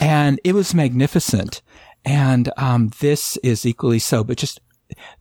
[0.00, 1.62] and it was magnificent.
[2.02, 4.58] And um, this is equally so, but just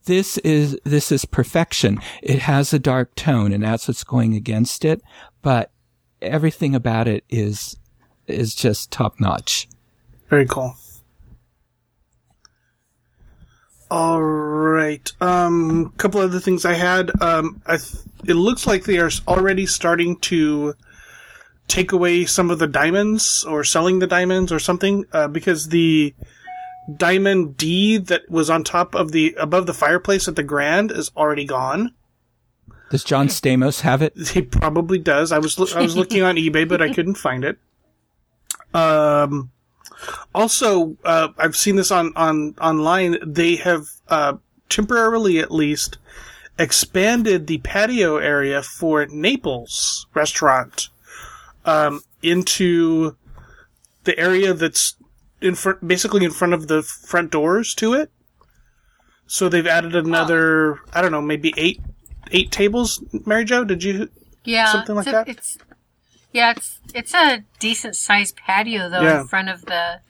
[0.05, 1.99] this is this is perfection.
[2.21, 5.01] It has a dark tone, and that's what's going against it.
[5.41, 5.71] But
[6.21, 7.77] everything about it is
[8.27, 9.67] is just top notch.
[10.29, 10.75] Very cool.
[13.91, 15.12] All right.
[15.19, 17.10] Um, couple other things I had.
[17.21, 20.75] Um, I th- it looks like they are already starting to
[21.67, 26.13] take away some of the diamonds or selling the diamonds or something uh, because the
[26.97, 31.12] diamond D that was on top of the above the fireplace at the Grand is
[31.15, 31.93] already gone.
[32.89, 34.17] Does John Stamos have it?
[34.30, 35.32] He probably does.
[35.32, 37.58] I was loo- I was looking on eBay, but I couldn't find it.
[38.73, 39.52] Um,
[40.34, 43.17] also, uh, I've seen this on on online.
[43.25, 44.38] They have uh,
[44.69, 45.97] temporarily, at least,
[46.58, 50.89] expanded the patio area for Naples restaurant
[51.65, 53.15] um, into
[54.04, 54.95] the area that's
[55.41, 58.12] in front, basically in front of the front doors to it.
[59.28, 61.80] So they've added another, I don't know, maybe eight
[62.32, 63.04] eight tables.
[63.25, 64.10] Mary Jo, did you?
[64.43, 65.28] Yeah, Something like a- that?
[65.30, 65.58] It's
[66.34, 69.21] yeah, it's it's a decent sized patio though Yeah.
[69.21, 70.02] in front of the.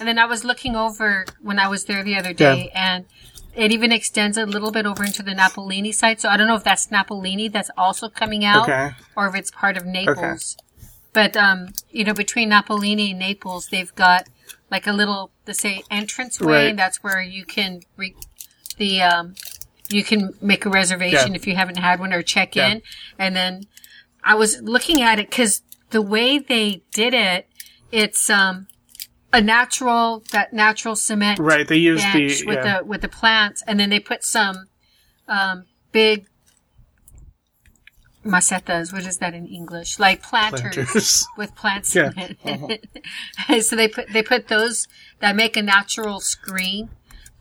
[0.00, 3.04] And then I was looking over when I was there the other day, and
[3.54, 6.20] it even extends a little bit over into the Napolini side.
[6.20, 8.90] So I don't know if that's Napolini that's also coming out, Okay.
[9.16, 10.56] or if it's part of Naples.
[10.58, 10.88] Okay.
[11.12, 14.26] But um, you know, between Napolini and Naples, they've got
[14.70, 16.52] like a little, let's say, entrance way.
[16.52, 16.66] Right.
[16.70, 18.14] And that's where you can re-
[18.78, 19.34] the um,
[19.90, 21.36] you can make a reservation Yeah.
[21.36, 22.68] if you haven't had one or check Yeah.
[22.72, 22.82] in.
[23.18, 23.62] And then
[24.22, 27.48] I was looking at it because the way they did it,
[27.92, 28.66] it's um
[29.32, 31.66] a natural that natural cement Right.
[31.66, 32.78] They use the with yeah.
[32.80, 34.66] the with the plants, and then they put some
[35.28, 36.26] um, big
[38.24, 38.92] macetas.
[38.92, 39.98] What is that in English?
[39.98, 41.26] Like planters, Planters.
[41.36, 42.10] with plants Yeah.
[42.16, 43.64] in it.
[43.64, 44.86] so they put they put those
[45.20, 46.90] that make a natural screen,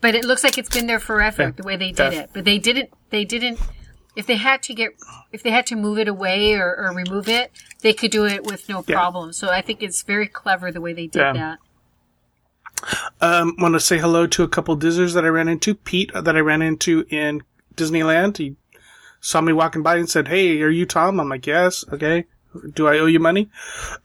[0.01, 1.51] but it looks like it's been there forever Yeah.
[1.51, 2.19] the way they did Yeah.
[2.21, 2.29] it.
[2.33, 2.89] But they didn't.
[3.09, 3.59] They didn't.
[4.15, 4.91] If they had to get,
[5.31, 8.43] if they had to move it away or, or remove it, they could do it
[8.43, 9.33] with no problem.
[9.33, 11.57] So I think it's very clever the way they did that.
[13.21, 15.73] Um, want to say hello to a couple Dizzers that I ran into.
[15.73, 17.41] Pete, uh, that I ran into in
[17.75, 18.37] Disneyland.
[18.37, 18.55] He
[19.23, 22.25] saw me walking by and said, "Hey, are you Tom?" I'm like, "Yes." Okay.
[22.73, 23.49] Do I owe you money?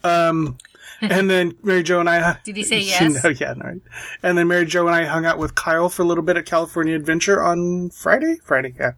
[0.02, 0.56] Um,
[1.02, 2.38] and then Mary Jo and I.
[2.44, 3.22] Did he say yes?
[3.22, 3.82] No, yeah, no, right.
[4.22, 6.46] And then Mary Jo and I hung out with Kyle for a little bit at
[6.46, 8.38] California Adventure on Friday.
[8.42, 8.92] Friday, yeah.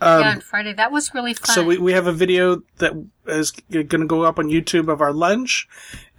[0.00, 1.50] yeah, on Friday that was really fun.
[1.50, 2.92] Um, So we, we have a video that
[3.26, 5.68] is going to go up on YouTube of our lunch,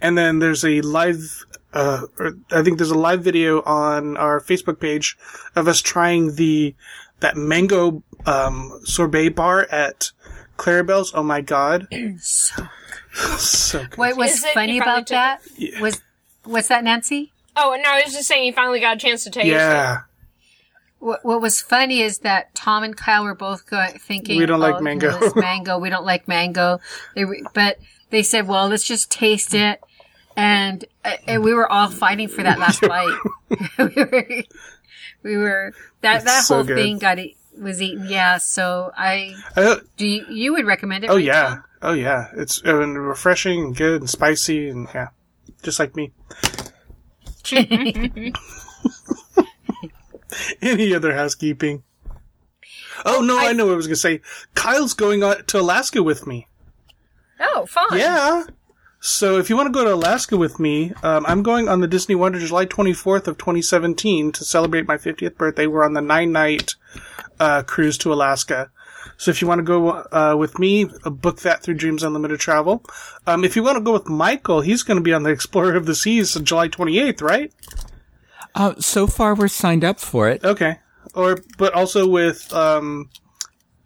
[0.00, 1.46] and then there's a live.
[1.72, 5.16] Uh, or I think there's a live video on our Facebook page
[5.56, 6.74] of us trying the
[7.20, 10.10] that mango um, sorbet bar at
[10.56, 11.12] Clarabelle's.
[11.14, 11.88] Oh my god,
[12.20, 12.64] so
[13.38, 13.96] so good.
[13.98, 15.40] What was Is it- funny you finally about that
[15.80, 16.00] was
[16.44, 17.32] what's that, Nancy?
[17.54, 19.50] Oh, no, I was just saying you finally got a chance to taste it.
[19.50, 19.98] yeah,
[21.00, 24.58] What, what was funny is that Tom and Kyle were both go- thinking We don't
[24.60, 26.80] like "Oh, you mango." this mango, we don't like mango.
[27.14, 29.80] They were, but they said, "Well, let's just taste it."
[30.34, 33.18] And, uh, and we were all fighting for that last bite.
[33.78, 34.42] we were,
[35.22, 36.76] we were that that It's so whole good.
[36.78, 38.06] thing got e- was eaten.
[38.08, 40.06] Yeah, so I Uh, do.
[40.06, 41.10] You, you would recommend it?
[41.10, 42.28] oh right, yeah, oh yeah.
[42.36, 45.08] It's uh, refreshing and good and spicy and yeah,
[45.62, 46.12] just like me.
[50.62, 51.82] Any other housekeeping?
[53.04, 54.20] Oh, no, I, know what I was going to say.
[54.54, 56.46] Kyle's going to Alaska with me.
[57.40, 57.98] Oh, fun.
[57.98, 58.44] Yeah.
[59.04, 61.88] So if you want to go to Alaska with me, um, I'm going on the
[61.88, 65.66] Disney Wonder July 24th of 2017 to celebrate my 50th birthday.
[65.66, 66.76] We're on the nine night
[67.40, 68.70] uh, cruise to Alaska.
[69.16, 72.38] So if you want to go uh, with me, uh, book that through Dreams Unlimited
[72.38, 72.84] Travel.
[73.26, 75.74] Um, if you want to go with Michael, he's going to be on the Explorer
[75.74, 77.52] of the Seas on July 28th, right?
[78.54, 80.44] Uh, so far, we're signed up for it.
[80.44, 80.78] Okay.
[81.12, 83.10] Or but also with um,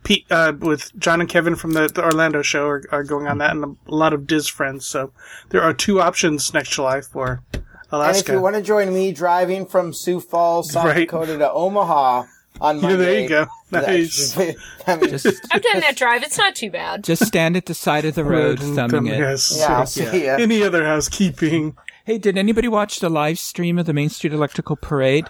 [0.07, 3.39] Pete, uh, with John and Kevin from the, the Orlando show are, are going on
[3.39, 4.87] that, and a lot of Diz friends.
[4.87, 5.13] So
[5.51, 7.43] there are two options next July for
[7.91, 8.19] Alaska.
[8.21, 10.99] And if you want to join me driving from Sioux Falls, South Right.
[11.09, 12.25] Dakota to Omaha
[12.61, 12.97] on yeah, Monday.
[12.97, 13.47] there you go.
[13.73, 14.39] Nice.
[14.87, 16.23] I mean, Just, I've done that drive.
[16.23, 17.03] It's not too bad.
[17.03, 19.19] just stand at the side of the road, Road thumbing thumb- it.
[19.19, 19.57] Yes.
[19.59, 20.37] yeah, I'll see ya.
[20.39, 21.77] Any other housekeeping?
[22.05, 25.27] Hey, did anybody watch the live stream of the Main Street Electrical Parade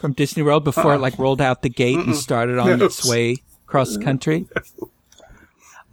[0.00, 2.86] from Disney World before it like rolled out the gate and started on No.
[2.86, 3.36] its way
[3.66, 4.46] cross country?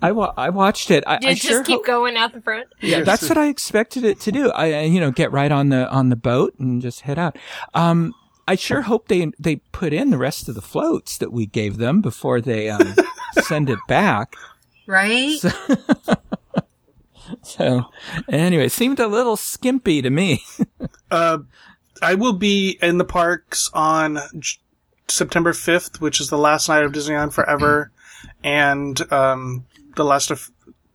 [0.02, 1.04] I, wa- I watched it.
[1.08, 2.68] I, Did I it just sure keep hope- going out the front?
[2.82, 4.52] Yeah, that's what I expected it to do.
[4.52, 7.38] I, I, you know, get right on the on the boat and just head out.
[7.74, 8.14] Um,
[8.48, 11.78] I sure hope they they put in the rest of the floats that we gave
[11.78, 12.96] them before they um,
[13.44, 14.36] send it back.
[14.88, 15.38] right?
[17.42, 17.86] So,
[18.28, 20.44] anyway, it seemed a little skimpy to me.
[21.12, 24.58] I will be in the parks on J-
[25.14, 27.92] September 5th, which is the last night of Disneyland Forever,
[28.44, 30.50] and um, the last of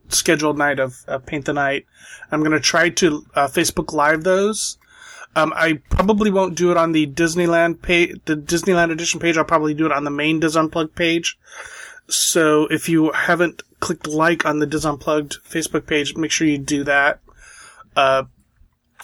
[0.09, 1.87] scheduled night of Paint the Night.
[2.33, 4.79] I'm going to try to uh, Facebook Live those.
[5.37, 9.37] Um, I probably won't do it on the Disneyland page, the Disneyland edition page.
[9.37, 11.39] I'll probably do it on the main Dis Unplugged page.
[12.09, 16.59] So if you haven't clicked like on the Dis Unplugged Facebook page, make sure you
[16.59, 17.21] do that.
[17.95, 18.25] Uh,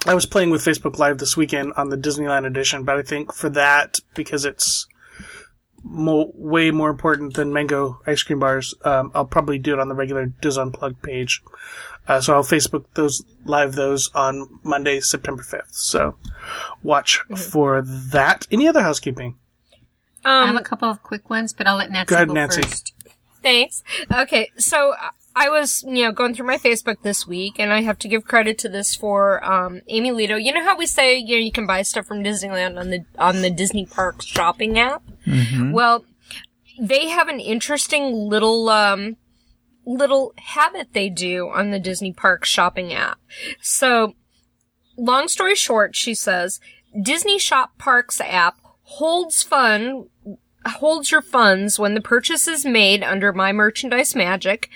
[0.07, 3.33] I was playing with Facebook Live this weekend on the Disneyland edition, but I think
[3.33, 4.88] for that, because it's
[5.85, 9.88] mo- way more important than mango ice cream bars, um, I'll probably do it on
[9.88, 11.42] the regular Dis Unplugged page.
[12.09, 15.73] Uh, so I'll Facebook those live those on Monday, September 5th.
[15.75, 16.16] So
[16.83, 18.47] watch for that.
[18.51, 19.37] Any other housekeeping?
[20.25, 22.35] I have Um, a couple of quick ones, but I'll let Nancy Go ahead, go
[22.35, 22.62] Nancy.
[22.62, 22.92] first.
[23.42, 23.83] Thanks.
[24.13, 27.83] Okay, so uh, I was, you know, going through my Facebook this week, and I
[27.83, 30.43] have to give credit to this for um, Amy Lito.
[30.43, 33.05] You know how we say, you know, you can buy stuff from Disneyland on the
[33.19, 35.03] on the Disney Parks shopping app.
[35.73, 36.05] Well,
[36.79, 39.17] they have an interesting little um,
[39.85, 43.19] little habit they do on the Disney Parks shopping app.
[43.61, 44.15] So,
[44.97, 46.61] long story short, she says
[47.01, 50.09] Disney Shop Parks app holds fun
[50.67, 54.71] holds your funds when the purchase is made under My Merchandise Magic.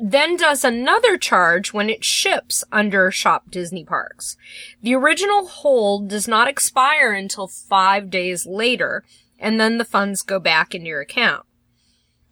[0.00, 4.36] Then does another charge when it ships under Shop Disney Parks.
[4.82, 9.04] The original hold does not expire until five days later,
[9.38, 11.46] and then the funds go back into your account.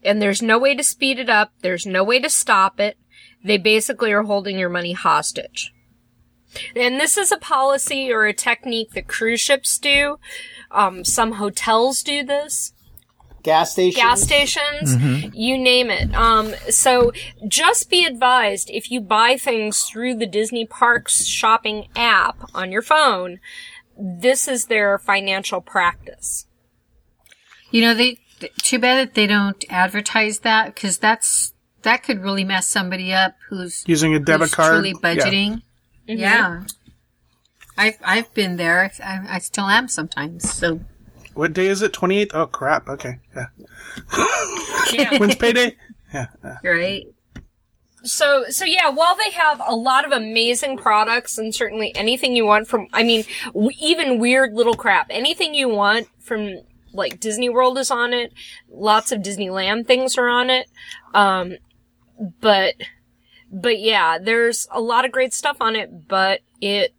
[0.03, 1.53] And there's no way to speed it up.
[1.63, 2.97] There's no way to stop it.
[3.43, 5.73] They basically are holding your money hostage.
[6.75, 10.19] And this is a policy or a technique that cruise ships do.
[10.71, 12.73] Um, some hotels do this
[13.47, 14.01] Gas station.
[14.03, 14.97] gas stations,
[15.35, 16.13] you name it.
[16.15, 17.13] Um, so
[17.49, 22.83] just be advised if you buy things through the Disney Parks shopping app on your
[22.83, 23.39] phone,
[23.97, 26.47] this is their financial practice.
[27.71, 28.19] You know, they
[28.63, 33.37] too bad that they don't advertise that because that's that could really mess somebody up
[33.49, 34.73] who's Using a debit card.
[34.73, 35.15] truly Yeah.
[35.15, 35.63] budgeting.
[36.07, 36.65] Yeah.
[37.79, 38.91] I've I've been there.
[39.05, 40.51] I, I still am sometimes.
[40.53, 40.81] So
[41.37, 41.93] What day is it?
[41.93, 42.31] 28th?
[42.33, 42.89] Oh, crap.
[42.89, 43.19] Okay.
[43.37, 43.47] Yeah.
[44.93, 45.19] Yeah.
[45.19, 45.77] When's payday?
[46.13, 46.29] Yeah.
[46.65, 47.05] right.
[48.05, 52.47] So, so yeah, while they have a lot of amazing products and certainly anything you
[52.47, 56.63] want from, I mean, w- even weird little crap, anything you want from
[56.95, 58.33] like Disney World is on it.
[58.71, 60.71] Lots of Disneyland things are on it.
[61.13, 61.57] Um,
[62.41, 62.77] but,
[63.53, 66.95] but yeah, there's a lot of great stuff on it, but it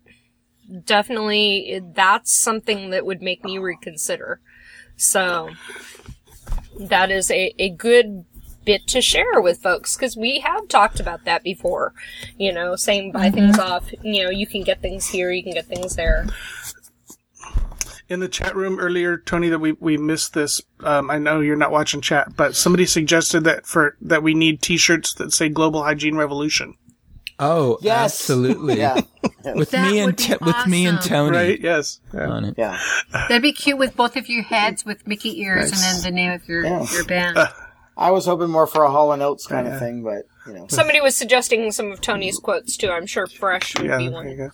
[0.86, 4.39] definitely, that's something that would make me reconsider.
[4.95, 5.51] So,
[6.80, 8.26] that is a, a good
[8.65, 11.93] bit to share with folks because we have talked about that before.
[12.38, 13.91] You know, saying buy things off.
[14.03, 16.28] You know, you can get things here, you can get things there.
[18.09, 20.61] in the chat room earlier, Tony, that we, we missed this.
[20.82, 24.61] Um, I know you're not watching chat, but somebody suggested that for that we need
[24.61, 26.76] T-shirts that say "Global Hygiene Revolution."
[27.39, 28.03] Oh, Yes.
[28.21, 28.77] absolutely.
[28.79, 29.01] Yeah.
[29.55, 30.99] With That me and would be T- with me and.
[31.01, 31.59] Tony Right?
[31.59, 31.99] Yes.
[32.13, 32.27] Yeah.
[32.29, 32.55] on it.
[32.57, 32.77] Yeah.
[33.13, 36.31] That'd be cute with both of your heads with Mickey ears and then the name
[36.33, 36.85] of your Yeah.
[36.91, 37.38] your band.
[37.97, 40.65] I was hoping more for a Hall and Oates kind of thing, but you know.
[40.69, 42.89] Somebody was suggesting some of Tony's quotes too.
[42.89, 43.97] I'm sure Fresh would Yeah.
[43.97, 44.29] be There one.
[44.29, 44.51] you go.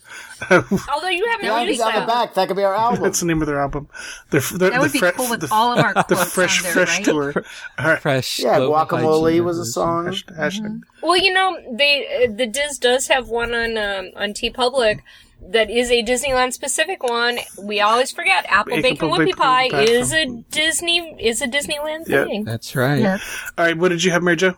[0.93, 2.07] Although you haven't Yeah, released on the that.
[2.07, 2.33] back.
[2.33, 3.03] That could be our album.
[3.03, 3.87] That's the name of their album.
[4.31, 6.33] The, the, That the would be fre- cool with the, all of our the quotes
[6.33, 7.05] fresh on there, fresh right?
[7.05, 7.33] tour.
[7.79, 7.99] All right.
[7.99, 8.39] Fresh.
[8.39, 10.05] yeah, Guacamole hygiene was a song.
[10.07, 10.81] Hash- hashtag.
[11.01, 14.99] Well, you know, they uh, the Diz does have one on um, on TeePublic
[15.45, 17.37] that is a Disneyland specific one.
[17.61, 21.47] We always forget Apple Bacon Bacon Bacon Whoopie Pie Pie is a Disney is a
[21.47, 22.23] Disneyland Yeah.
[22.23, 22.45] thing.
[22.45, 23.01] That's right.
[23.01, 23.17] Yeah.
[23.57, 23.77] All right.
[23.77, 24.55] What did you have, Mary Jo?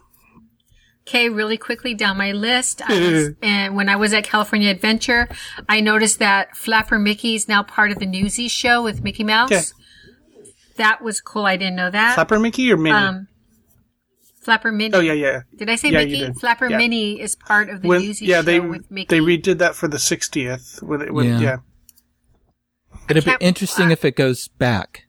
[1.07, 2.81] Okay, really quickly down my list.
[2.89, 5.29] Was, and when I was at California Adventure,
[5.69, 9.51] I noticed that Flapper Mickey is now part of the Newsies show with Mickey Mouse.
[9.51, 9.61] Okay.
[10.77, 11.45] That was cool.
[11.45, 12.15] I didn't know that.
[12.15, 12.95] Flapper Mickey or Minnie?
[12.95, 13.27] Um,
[14.41, 14.93] Flapper Minnie.
[14.95, 15.41] oh yeah, yeah.
[15.55, 16.33] Did I say Yeah, Mickey?
[16.33, 16.77] Flapper Yeah.
[16.77, 19.19] Minnie is part of the When, Newsies yeah, show they with Mickey.
[19.19, 20.81] they redid that for the 60th.
[20.81, 21.39] When it, when, Yeah.
[21.39, 21.57] yeah.
[23.09, 25.03] It'll be can't- interesting if it goes back.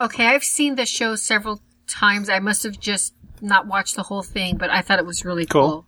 [0.00, 2.28] Okay, I've seen the show several times.
[2.30, 3.12] I must have just
[3.44, 5.70] not watched the whole thing, but I thought it was really Cool.
[5.70, 5.86] cool.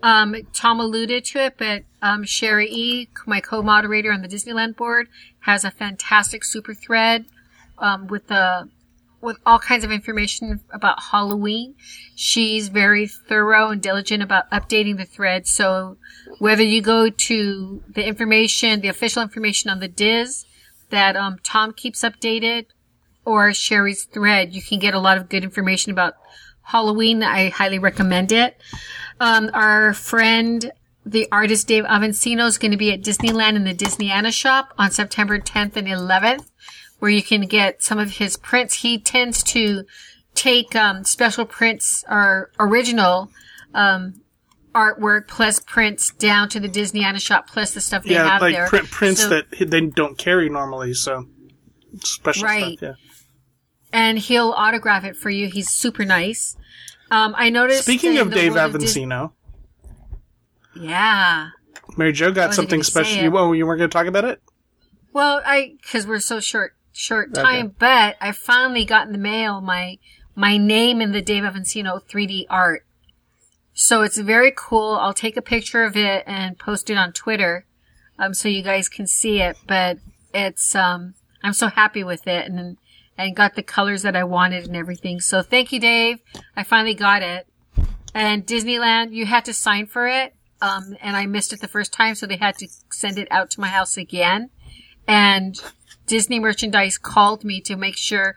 [0.00, 5.08] Um, Tom alluded to it, but um, Sherry E, my co-moderator on the Disneyland board,
[5.40, 7.24] has a fantastic super thread
[7.78, 8.68] um, with the
[9.20, 11.74] with all kinds of information about Halloween.
[12.14, 15.48] She's very thorough and diligent about updating the thread.
[15.48, 15.96] So
[16.38, 20.44] whether you go to the information, the official information on the Diz
[20.90, 22.66] that um, Tom keeps updated,
[23.24, 26.14] or Sherry's thread, you can get a lot of good information about
[26.78, 27.22] Halloween.
[27.22, 28.60] I highly recommend it.
[29.20, 30.70] Um, our friend,
[31.06, 34.90] the artist Dave Avanzino, is going to be at Disneyland in the Disneyana shop on
[34.90, 36.44] September 10th and 11th,
[36.98, 38.74] where you can get some of his prints.
[38.82, 39.84] He tends to
[40.34, 43.30] take um, special prints or original
[43.72, 44.20] um,
[44.74, 48.54] artwork plus prints down to the Disneyana shop plus the stuff they Yeah, have like
[48.54, 48.68] there.
[48.68, 51.24] print, prints So- that they don't carry normally, so
[52.04, 52.76] special Right.
[52.78, 52.96] stuff.
[53.92, 55.48] And he'll autograph it for you.
[55.48, 56.56] He's super nice.
[57.10, 57.82] Um, I noticed.
[57.82, 58.98] Speaking of Dave Dis-
[60.74, 61.50] yeah.
[61.96, 63.22] Mary Jo got something special.
[63.22, 64.40] You, oh, you weren't going to talk about it?
[65.12, 67.42] Well, I because we're so short short Okay.
[67.42, 69.98] time, but I finally got in the mail my
[70.34, 72.84] my name in the Dave Avanzino 3D art.
[73.72, 74.96] So it's very cool.
[75.00, 77.64] I'll take a picture of it and post it on Twitter,
[78.18, 79.56] um, so you guys can see it.
[79.66, 79.98] But
[80.34, 82.76] it's um, I'm so happy with it and
[83.18, 85.20] and got the colors that I wanted and everything.
[85.20, 86.20] So thank you, Dave.
[86.56, 87.46] I finally got it.
[88.14, 90.34] And Disneyland, you had to sign for it.
[90.62, 93.50] Um, and I missed it the first time, so they had to send it out
[93.50, 94.50] to my house again
[95.08, 95.58] and
[96.06, 98.36] Disney merchandise called me to make sure.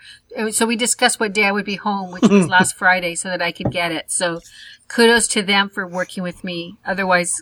[0.51, 3.41] So we discussed what day I would be home, which was last Friday, so that
[3.41, 4.09] I could get it.
[4.09, 4.39] So
[4.87, 6.77] kudos to them for working with me.
[6.85, 7.41] Otherwise,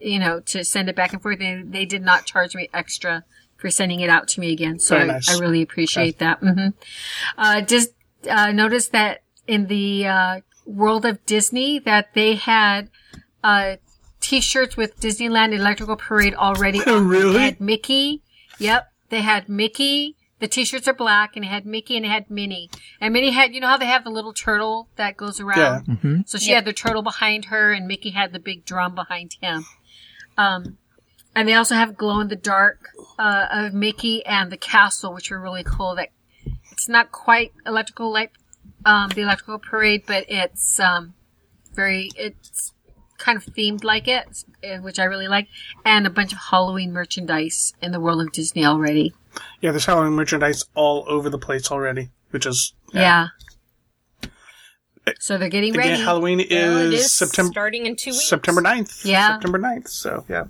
[0.00, 3.24] you know, to send it back and forth, they, they did not charge me extra
[3.58, 4.78] for sending it out to me again.
[4.78, 5.36] So Very I, nice.
[5.36, 6.38] I really appreciate that.
[6.38, 6.68] hmm
[7.36, 7.90] Uh, just,
[8.28, 12.90] uh, notice that in the, uh, World of Disney that they had
[13.42, 13.76] uh,
[14.20, 16.78] T-shirts with Disneyland Electrical Parade already.
[16.86, 17.08] on them.
[17.08, 17.32] Really?
[17.32, 18.22] They had Mickey.
[18.58, 20.14] Yep, they had Mickey.
[20.40, 22.70] The T-shirts are black, and it had Mickey and it had Minnie.
[23.00, 25.98] And Minnie had, you know how they have the little turtle that goes around.
[26.04, 26.18] Yeah.
[26.26, 29.64] So she had the turtle behind her, and Mickey had the big drum behind him.
[30.36, 30.78] Um,
[31.34, 32.80] and they also have glow in the dark
[33.18, 35.94] uh, of Mickey and the castle, which are really cool.
[35.96, 36.08] That
[36.72, 38.30] it's not quite electrical light,
[38.84, 41.14] um, the electrical parade, but it's um,
[41.74, 42.72] very it's
[43.18, 45.48] kind of themed like it, eh, which I really like.
[45.84, 49.12] And a bunch of Halloween merchandise in the world of Disney already.
[49.60, 53.28] Yeah, there's Halloween merchandise all over the place already, which is Yeah.
[55.20, 56.02] So they're getting again ready.
[56.02, 58.28] Halloween is, Well, it is September starting in two weeks.
[58.28, 59.04] September 9th.
[59.04, 59.34] Yeah.
[59.34, 59.88] September 9th.
[59.88, 60.44] So yeah.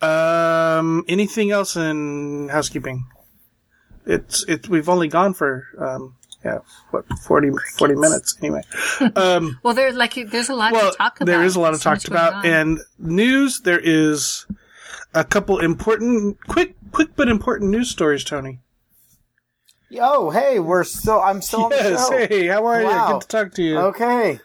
[0.00, 3.06] Um, anything else in housekeeping?
[4.06, 4.68] It's it.
[4.68, 6.58] We've only gone for um, yeah,
[6.90, 8.62] what 40, 40 minutes anyway.
[9.16, 11.26] Um, well, there's like there's a lot well, to talk about.
[11.26, 13.60] there is a lot to So talk about, and news.
[13.60, 14.46] There is
[15.14, 18.24] a couple important, quick, quick but important news stories.
[18.24, 18.60] Tony.
[20.00, 21.20] Oh, hey, we're still.
[21.20, 22.08] I'm still on the Yes.
[22.08, 22.26] show.
[22.28, 22.86] Hey, how are you?
[22.86, 23.12] Wow.
[23.12, 23.78] Good to talk to you.
[23.78, 24.40] Okay.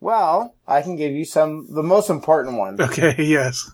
[0.00, 1.66] Well, I can give you some.
[1.74, 3.14] The most important one Okay.
[3.18, 3.70] Yes.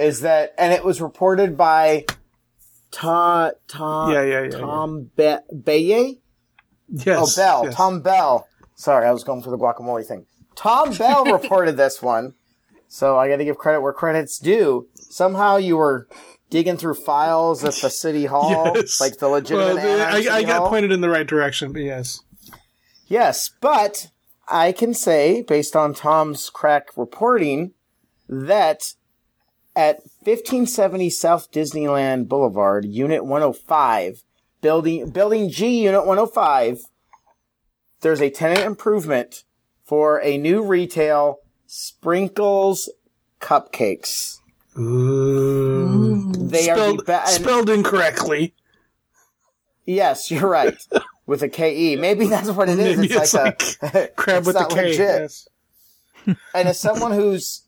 [0.00, 2.06] Is that, and it was reported by
[2.90, 6.18] Tom Tom Yeah, yeah, yeah, Tom Be- Baye.
[6.88, 7.38] Yes.
[7.38, 7.64] Oh, Bell.
[7.66, 7.74] yes.
[7.74, 8.48] Tom Bell.
[8.74, 10.26] Sorry, I was going for the guacamole thing.
[10.56, 12.34] Tom Bell reported this one.
[12.88, 14.88] So I got to give credit where credit's due.
[14.96, 16.08] Somehow you were
[16.50, 19.00] digging through files at the city hall, Yes.
[19.00, 19.76] like the legitimate.
[19.76, 20.68] Well, Anaheim I, I got Hall.
[20.70, 22.20] pointed in the right direction, but yes.
[23.06, 24.08] Yes, but
[24.48, 27.72] I can say, based on Tom's crack reporting,
[28.28, 28.94] that
[29.80, 34.22] at 1570 South Disneyland Boulevard, Unit 105,
[34.60, 36.80] building building G, Unit 105,
[38.02, 39.44] there's a tenant improvement
[39.82, 42.90] for a new retail sprinkles
[43.40, 44.36] cupcakes.
[44.78, 46.30] Ooh.
[46.32, 48.54] They are the Spelled, and- spelled incorrectly.
[49.86, 50.76] Yes, you're right.
[51.26, 51.96] With a KE.
[51.96, 52.98] Maybe that's what it is.
[52.98, 54.96] Maybe it's, like, a Crab it's with not K.
[54.96, 55.48] Yes.
[56.26, 57.62] and as someone who's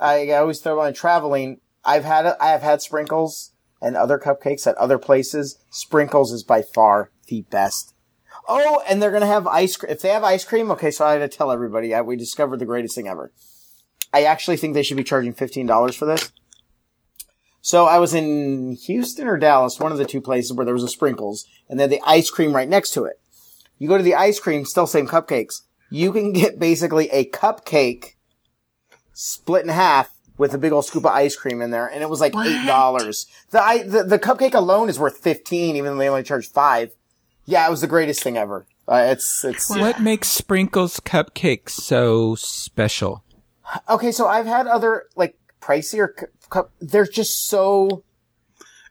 [0.00, 4.76] I always throw on traveling, I've had I have had sprinkles and other cupcakes at
[4.76, 5.58] other places.
[5.70, 7.94] Sprinkles is by far the best.
[8.48, 9.92] Oh, and they're gonna have ice cream.
[9.92, 10.90] If they have ice cream, okay.
[10.90, 13.32] So I to tell everybody I, we discovered the greatest thing ever.
[14.12, 16.32] I actually think they should be charging fifteen dollars for this.
[17.60, 20.84] So I was in Houston or Dallas, one of the two places where there was
[20.84, 23.20] a sprinkles, and then the ice cream right next to it.
[23.78, 25.62] You go to the ice cream, still same cupcakes.
[25.90, 28.14] You can get basically a cupcake
[29.18, 32.10] split in half with a big old scoop of ice cream in there, and it
[32.10, 32.46] was like What?
[32.46, 33.26] eight dollars.
[33.50, 36.92] The, I, the the cupcake alone is worth fifteen, even though they only charge five.
[37.46, 38.66] Yeah, it was the greatest thing ever.
[38.86, 43.24] Uh, it's it's What makes Sprinkles cupcakes so special?
[43.88, 44.12] okay.
[44.12, 46.70] So I've had other like pricier cu- cup.
[46.80, 48.04] They're just so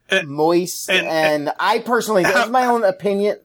[0.09, 3.37] And- moist, and- and, I personally, that's my own opinion.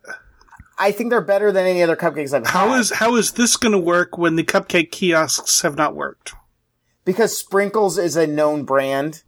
[0.78, 2.81] I think they're better than any other cupcakes I've How had.
[2.81, 6.33] is how is this going to work when the cupcake kiosks have not worked?
[7.11, 9.22] Because Sprinkles is a known brand.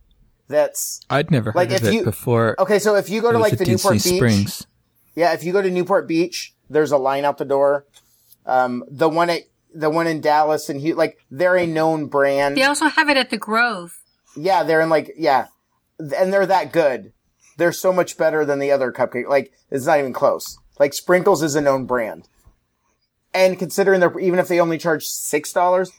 [0.49, 2.55] That's I'd never heard Like, of if it you- before.
[2.61, 2.79] okay.
[2.79, 4.67] So if you go to like at the Disney Newport Beach, Springs.
[5.15, 7.87] Yeah, if you go to Newport Beach, there's a line out the door.
[8.47, 9.43] Um, the one at
[9.75, 12.57] the one in Dallas and Hu like they're a known brand.
[12.57, 13.99] they also have it at the Grove.
[14.37, 15.47] Yeah, they're in like yeah,
[15.99, 17.13] and they're that good.
[17.59, 19.29] They're so much better than the other cupcake.
[19.29, 20.59] Like it's not even close.
[20.79, 22.29] Like Sprinkles is a known brand,
[23.33, 25.93] and considering they're even if they only charge six dollars,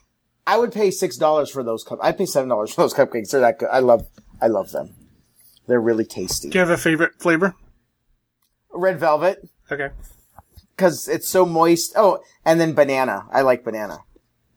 [0.46, 2.00] I would pay six dollars for those cup.
[2.02, 3.32] I'd pay seven dollars for those cupcakes.
[3.32, 3.70] They're that good.
[3.72, 4.08] I love
[4.41, 4.94] I love them.
[5.68, 6.50] They're really tasty.
[6.50, 7.56] Do you have a favorite flavor?
[8.72, 9.48] Red velvet.
[9.72, 9.89] Okay.
[10.76, 11.94] because it's so moist.
[11.96, 13.26] Oh, and then banana.
[13.32, 14.00] I like banana,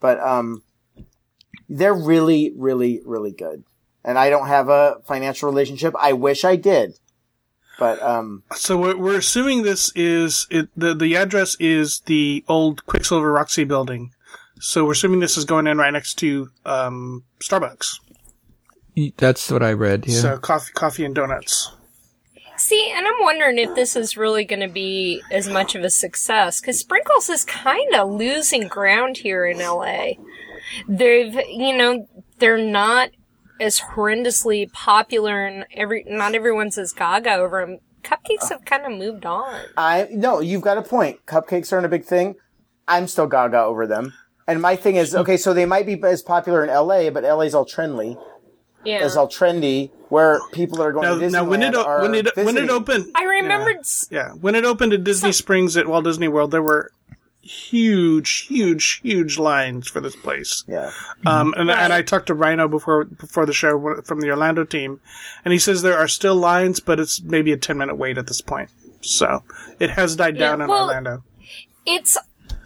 [0.01, 0.63] but um,
[1.69, 3.63] they're really, really, really good.
[4.05, 5.95] And I don't have a financial relationship.
[6.01, 6.99] I wish I did,
[7.79, 12.85] but um, So we're, we're assuming this is it, the the address is the old
[12.87, 14.13] Quiksilver Roxy building.
[14.59, 18.01] So we're assuming this is going in right next to um, Starbucks.
[19.19, 20.07] That's what I read.
[20.07, 20.21] Yeah.
[20.21, 21.73] So coffee, coffee and donuts.
[22.57, 25.91] See, and I'm wondering if this is really going to be as much of a
[25.91, 30.13] success because Sprinkles is kind of losing ground here in LA.
[30.89, 33.11] They've, you know, they're not
[33.61, 37.79] as horrendously popular, and every not everyone's as gaga over them.
[38.03, 39.61] Cupcakes have kind of moved on.
[39.77, 41.27] I no, you've got a point.
[41.27, 42.37] Cupcakes aren't a big thing.
[42.89, 44.15] I'm still gaga over them.
[44.49, 47.55] And my thing is, okay, so they might be as popular in LA, but LA's
[47.55, 48.17] all trendy.
[48.85, 51.75] Yeah, Is all trendy, where people that are going Now, to Disneyland now when it
[51.75, 53.79] o- are when it when it opened, I remembered.
[53.81, 56.93] s yeah, when it opened at Disney Springs at Walt Disney World, there were
[57.43, 60.65] huge, huge, huge lines for this place.
[60.69, 60.93] Yeah.
[61.25, 65.01] Um, and, and I talked to Rhino before before the show from the Orlando team,
[65.45, 68.29] and he says there are still lines, but it's maybe a ten minute wait at
[68.29, 68.71] this point.
[69.01, 69.43] So
[69.81, 71.25] it has died down in well- Orlando.
[71.85, 72.17] It's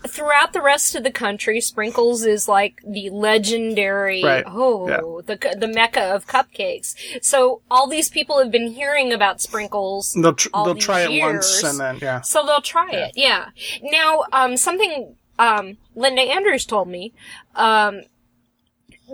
[0.07, 1.61] throughout the rest of the country.
[1.61, 4.45] Sprinkles is like the legendary, Right.
[4.47, 5.01] oh, Yeah.
[5.25, 6.95] the the mecca of cupcakes.
[7.23, 10.13] So all these people have been hearing about sprinkles.
[10.21, 12.21] They'll tr- all they'll these try it once and then yeah.
[12.23, 13.51] So they'll try it, yeah.
[13.83, 17.13] Now, um, something um, Linda Andrews told me,
[17.55, 18.03] um,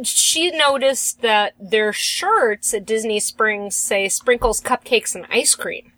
[0.03, 5.93] she noticed that their shirts at Disney Springs say sprinkles, cupcakes, and ice cream.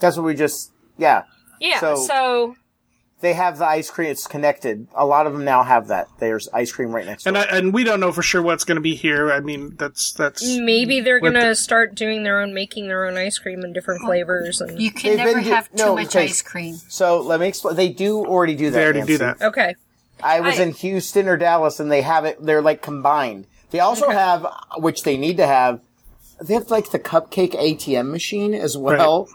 [0.00, 1.22] That's what we just, yeah.
[1.60, 2.56] Yeah, So- so,
[3.20, 4.10] They have the ice cream.
[4.10, 4.88] It's connected.
[4.94, 6.08] A lot of them now have that.
[6.18, 7.48] There's ice cream right next And it.
[7.50, 9.32] I, and we don't know for sure what's going to be here.
[9.32, 13.16] I mean, that's that's maybe they're gonna the- start doing their own, making their own
[13.16, 14.60] ice cream in different flavors.
[14.60, 16.24] And You can They've never do- have too no, much okay.
[16.24, 16.74] ice cream.
[16.88, 17.74] So let me explain.
[17.74, 18.78] They do already do that.
[18.78, 19.40] they already do that.
[19.40, 19.76] okay,
[20.22, 22.36] I was I- in Houston or Dallas, and they have it.
[22.44, 23.46] They're like combined.
[23.70, 24.46] They also have,
[24.76, 25.80] which they need to have.
[26.40, 29.26] They have like the cupcake ATM machine as well.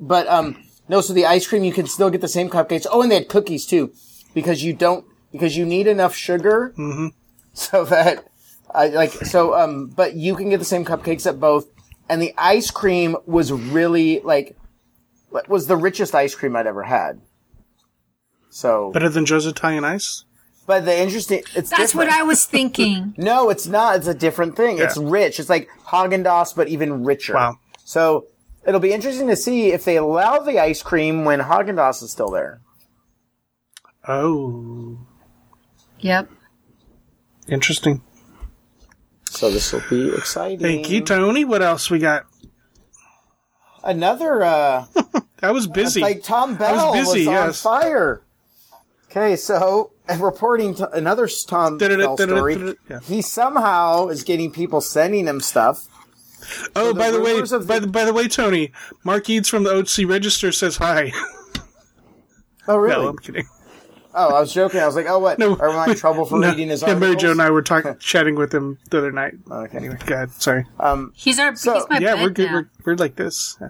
[0.00, 1.00] But um, no.
[1.00, 2.86] So the ice cream you can still get the same cupcakes.
[2.90, 3.92] Oh, and they had cookies too,
[4.34, 6.72] because you don't because you need enough sugar
[7.52, 8.28] so that
[8.74, 9.88] I like so um.
[9.88, 11.66] But you can get the same cupcakes at both,
[12.08, 14.56] and the ice cream was really like
[15.48, 17.20] was the richest ice cream I'd ever had.
[18.50, 20.24] So Better than Joe's Italian Ice.
[20.66, 22.08] but the interesting, it's That's what.
[22.08, 23.14] I was thinking.
[23.18, 23.96] No, it's not.
[23.96, 24.78] It's a different thing.
[24.78, 25.38] It's rich.
[25.38, 27.34] It's like Haagen Dazs, but even richer.
[27.34, 27.58] Wow.
[27.84, 28.26] So
[28.66, 32.10] it'll be interesting to see if they allow the ice cream when Haagen Dazs is
[32.12, 32.60] still there.
[34.08, 34.98] Oh,
[36.00, 36.28] Yep.
[37.48, 38.02] interesting.
[39.30, 40.60] So this will be exciting.
[40.60, 41.44] Thank you, Tony.
[41.44, 42.24] What else we got?
[43.82, 44.86] Another, uh,
[45.42, 46.00] I was busy.
[46.00, 47.62] like Tom Bell was busy, on yes.
[47.62, 48.22] fire.
[49.10, 52.74] Okay, so and reporting to another Tom Bell story.
[52.90, 53.00] yeah.
[53.00, 55.86] He somehow is getting people sending him stuff.
[56.74, 58.72] Oh, the by the way, rumors of by the- the by the way, Tony,
[59.04, 61.12] Mark Eades from the OC Register says hi.
[62.68, 63.00] Oh, really?
[63.04, 63.46] no, I'm kidding.
[64.12, 64.80] Oh, I was joking.
[64.80, 65.38] I was like, oh, what?
[65.38, 67.00] No, Are we in trouble for no, reading his yeah, articles?
[67.10, 69.34] Mary Jo and I were talking, chatting with him the other night.
[69.48, 69.76] Okay.
[69.78, 70.32] Anyway, go ahead.
[70.32, 70.64] Sorry.
[71.14, 71.54] He's our.
[71.54, 72.46] So- he's my yeah, bed we're good.
[72.46, 72.52] now.
[72.54, 73.56] We're, we're like this.
[73.60, 73.68] Yeah.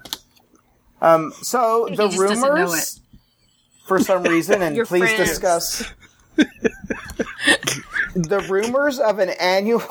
[1.02, 3.02] Um, so the just doesn't know rumors,
[3.86, 5.28] for some reason, and please friends.
[5.28, 5.92] discuss
[8.14, 9.82] the rumors of an annual.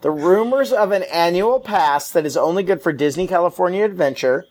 [0.00, 4.46] The rumors of an annual pass that is only good for Disney California Adventure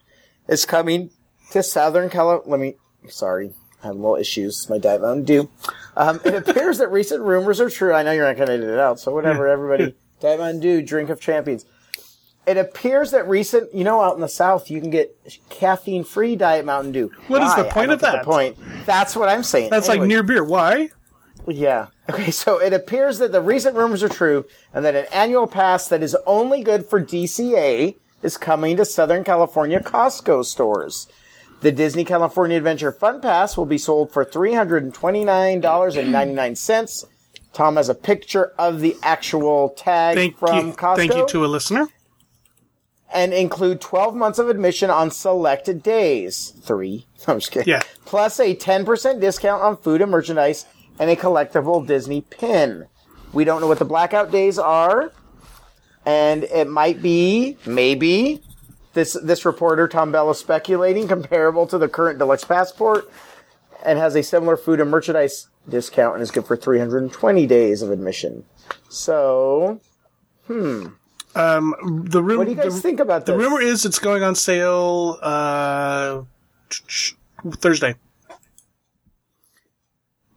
[0.47, 1.11] is coming
[1.51, 2.51] to Southern California.
[2.51, 2.75] Let me.
[3.09, 3.51] Sorry,
[3.83, 4.69] I have a little issues.
[4.69, 5.49] My Diet Mountain Dew.
[5.95, 7.93] Um, it appears that recent rumors are true.
[7.93, 9.47] I know you're not going to edit it out, so whatever.
[9.47, 11.65] Everybody, Diet Mountain Dew, drink of champions.
[12.47, 15.15] It appears that recent, you know, out in the South, you can get
[15.49, 17.11] caffeine-free Diet Mountain Dew.
[17.27, 17.69] What is the Why?
[17.69, 18.23] Point of that?
[18.23, 18.57] The point.
[18.87, 19.69] That's what I'm saying.
[19.69, 20.43] That's like near beer.
[20.43, 20.89] Why?
[21.47, 21.87] Yeah.
[22.09, 25.87] Okay, so it appears that the recent rumors are true and that an annual pass
[25.87, 31.07] that is only good for DCA is coming to Southern California Costco stores.
[31.61, 37.05] The Disney California Adventure Fun Pass will be sold for $329.99.
[37.53, 40.73] Tom has a picture of the actual tag Thank from you.
[40.73, 41.87] Costco Thank you to a listener.
[43.13, 46.53] and include 12 months of admission on selected days.
[46.61, 47.05] Three.
[47.27, 47.67] I'm just kidding.
[47.69, 47.81] Yeah.
[48.05, 50.65] Plus a 10% discount on food and merchandise
[50.99, 52.87] and a collectible Disney pin.
[53.33, 55.11] We don't know what the blackout days are.
[56.05, 58.41] And it might be, maybe,
[58.93, 63.09] this, this reporter, Tom Bell, is speculating comparable to the current deluxe passport
[63.85, 67.91] and has a similar food and merchandise discount and is good for 320 days of
[67.91, 68.43] admission.
[68.89, 69.79] So,
[70.47, 70.87] hmm.
[71.35, 72.39] Um, The room.
[72.39, 76.23] what do you guys the, think about The rumor is it's going on sale uh,
[77.51, 77.95] Thursday.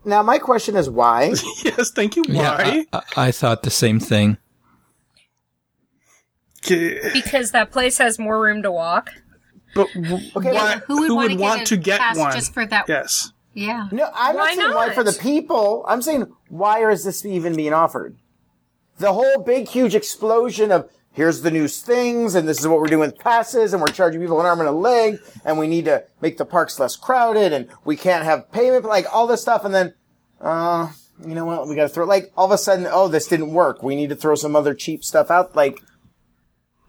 [0.04, 1.34] Now, my question is why?
[1.64, 2.24] Yes, thank you.
[2.28, 2.86] Yeah, Why?
[2.92, 4.36] I, I, I thought the same thing.
[6.66, 9.10] Because that place has more room to walk.
[9.74, 12.32] but w- Okay, why, Who would, wanna want get to get one?
[12.32, 12.88] just for that?
[12.88, 13.32] yes.
[13.54, 13.88] Yeah.
[13.92, 15.84] No, I'm Why not saying why for the people.
[15.86, 18.16] I'm saying why is this even being offered?
[18.98, 22.86] The whole big, huge explosion of here's the new things, and this is what we're
[22.86, 25.84] doing with passes, and we're charging people an arm and a leg, and we need
[25.84, 29.64] to make the parks less crowded, and we can't have payment, like all this stuff,
[29.64, 29.94] and then,
[30.40, 30.90] uh,
[31.26, 31.68] you know what?
[31.68, 33.82] We got to throw like all of a sudden, oh, this didn't work.
[33.82, 35.54] We need to throw some other cheap stuff out.
[35.54, 35.80] Like,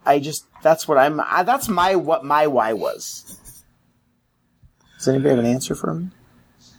[0.06, 1.20] I just that's what I'm.
[1.20, 3.40] I, that's my what my why was.
[4.98, 6.08] Does anybody have an answer for me?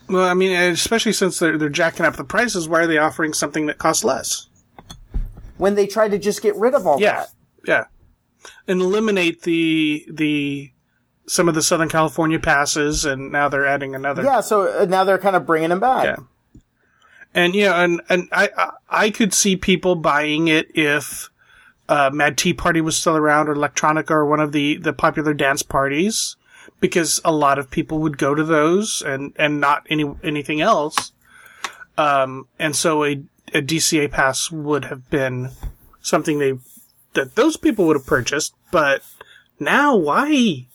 [0.09, 3.33] Well, I mean, especially since they're they're jacking up the prices, why are they offering
[3.35, 4.49] something that costs less?
[5.57, 7.29] When they tried to just get rid of all Yeah, that.
[7.67, 7.85] Yeah,
[8.69, 10.71] and eliminate the the
[11.27, 14.23] some of the Southern California passes, and now they're adding another.
[14.23, 16.05] Yeah, so uh, now they're kind of bringing them back.
[16.05, 16.17] Yeah.
[17.35, 18.71] And yeah, and and I I-
[19.07, 21.31] I could see people buying it if
[21.89, 25.35] uh, Mad T Party was still around, or Electronica, or one of the the popular
[25.35, 26.37] dance parties,
[26.81, 31.12] because a lot of people would go to those and and not any anything else.
[31.99, 35.51] Um, and so a a DCA pass would have been
[36.01, 36.55] something they
[37.15, 39.03] that those people would have purchased, but
[39.59, 40.67] now why?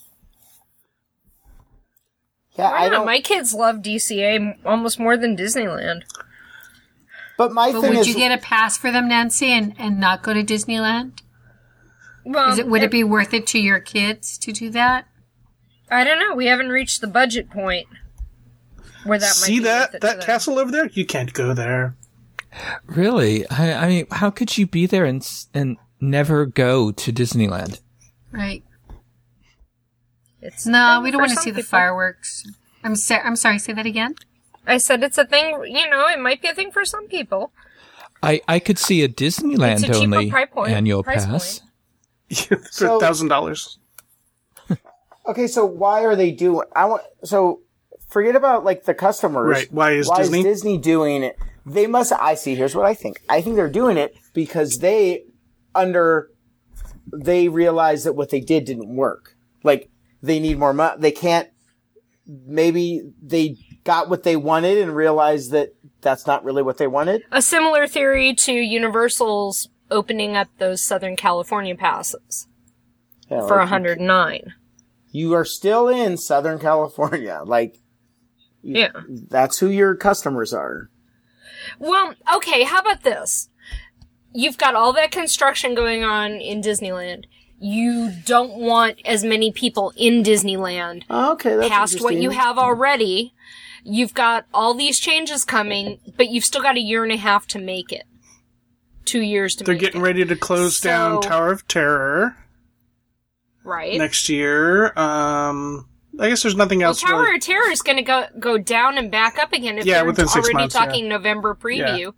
[2.57, 2.91] Yeah, I not?
[2.91, 3.05] don't.
[3.05, 6.01] My kids love DCA almost more than Disneyland.
[7.37, 9.99] but my But thing would is, you get a pass for them, Nancy, and, and
[9.99, 11.19] not go to Disneyland?
[12.25, 15.07] Well, Is it, would it be worth it to your kids to do that?
[15.89, 16.35] I don't know.
[16.35, 17.87] We haven't reached the budget point
[19.05, 20.25] where that might See be worth that it to that them.
[20.25, 20.87] castle over there?
[20.87, 21.95] You can't go there.
[22.85, 23.47] Really?
[23.49, 27.79] I, I mean, how could you be there and s- and never go to Disneyland?
[28.31, 28.63] Right.
[30.41, 32.45] It's No, we don't want to some see the fireworks.
[32.83, 33.59] I'm sa- I'm sorry.
[33.59, 34.15] Say that again.
[34.65, 35.51] I said it's a thing.
[35.65, 37.51] You know, it might be a thing for some people.
[38.21, 41.61] I, I could see a Disneyland It's a only price point- annual price pass.
[42.33, 43.79] for So- thousand dollars.
[45.27, 46.67] okay, so why are they doing?
[46.75, 47.61] I want so
[48.07, 49.49] forget about like the customers.
[49.49, 51.37] Right, why is why Disney- is Disney doing it?
[51.65, 52.13] They must.
[52.13, 52.55] I see.
[52.55, 53.21] Here's what I think.
[53.29, 55.23] I think they're doing it because they
[55.75, 56.29] under
[57.11, 59.35] they realize that what they did didn't work.
[59.63, 59.89] Like
[60.21, 60.95] they need more money.
[60.99, 61.49] They can't.
[62.27, 67.23] Maybe they got what they wanted and realized that that's not really what they wanted.
[67.31, 72.47] A similar theory to Universal's opening up those Southern California passes
[73.29, 74.53] Yeah, for like, 109.
[75.11, 77.41] You are still in Southern California.
[77.45, 77.79] Like
[78.61, 78.91] Yeah.
[79.07, 80.91] that's who your customers are.
[81.79, 83.48] Well, okay, how about this?
[84.33, 87.25] You've got all that construction going on in Disneyland.
[87.59, 92.57] You don't want as many people in Disneyland Oh, okay, that's past what you have
[92.57, 93.33] already.
[93.83, 97.47] You've got all these changes coming, but you've still got a year and a half
[97.47, 98.03] to make it.
[99.05, 100.03] Two years to They're make getting it.
[100.03, 102.37] ready to close down Tower of Terror
[103.63, 103.97] right?
[103.97, 104.97] next year.
[104.97, 105.87] Um,
[106.19, 107.01] I guess there's nothing Well, else.
[107.01, 107.35] Tower really.
[107.37, 110.05] of Terror is going to go go down and back up again if Yeah, they're
[110.05, 110.85] within six already months, yeah.
[110.85, 112.13] talking November preview.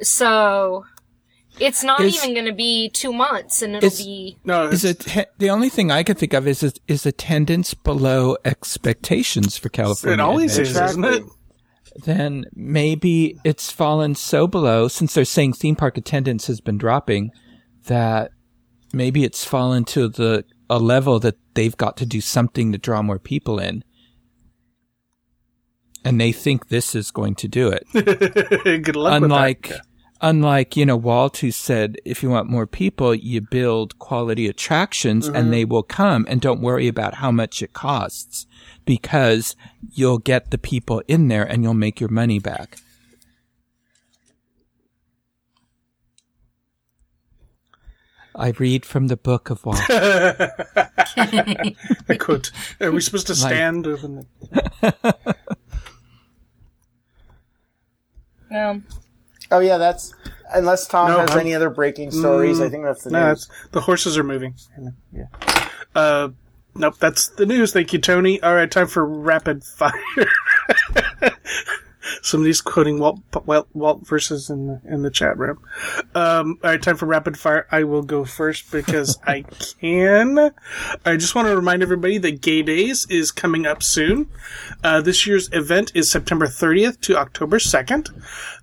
[0.00, 0.84] So
[1.60, 4.84] it's not Is- even going to be two months, and it'll Is- be No, Is
[4.84, 9.68] it's, it the only thing I could think of is is attendance below expectations for
[9.68, 10.14] California?
[10.14, 11.08] it always is, Adventure?
[11.08, 11.32] isn't it?
[12.04, 17.30] Then maybe it's fallen so below since they're saying theme park attendance has been dropping
[17.86, 18.30] that
[18.92, 23.02] maybe it's fallen to the a level that they've got to do something to draw
[23.02, 23.82] more people in.
[26.04, 27.84] And they think this is going to do it.
[28.84, 29.86] Good luck unlike with that.
[30.20, 35.26] Unlike you know Walt who said if you want more people you build quality attractions
[35.26, 35.36] Mm-hmm.
[35.36, 38.46] and they will come and don't worry about how much it costs
[38.84, 39.54] because
[39.92, 42.78] you'll get the people in there and you'll make your money back.
[48.34, 49.80] I read from the book of Walt.
[49.90, 51.74] I
[52.18, 52.48] could.
[52.80, 53.86] Are we supposed to stand?
[53.86, 55.16] over the-
[59.50, 60.14] Oh yeah, that's
[60.52, 62.60] unless Tom No, has I'm- any other breaking stories.
[62.60, 63.48] I think that's the No, news.
[63.72, 64.54] the horses are moving.
[65.12, 65.24] Yeah.
[65.94, 66.28] Uh,
[66.74, 67.72] nope, that's the news.
[67.72, 68.42] Thank you, Tony.
[68.42, 69.92] All right, time for rapid fire.
[72.22, 75.58] Somebody's quoting Walt, Walt, Walt verses in the, in the chat room.
[76.14, 77.66] Um, all right, time for rapid fire.
[77.70, 79.42] I will go first because I
[79.80, 80.50] can.
[81.04, 84.28] I just want to remind everybody that Gay Days is coming up soon.
[84.82, 88.10] Uh, this year's event is September 30th to October 2nd.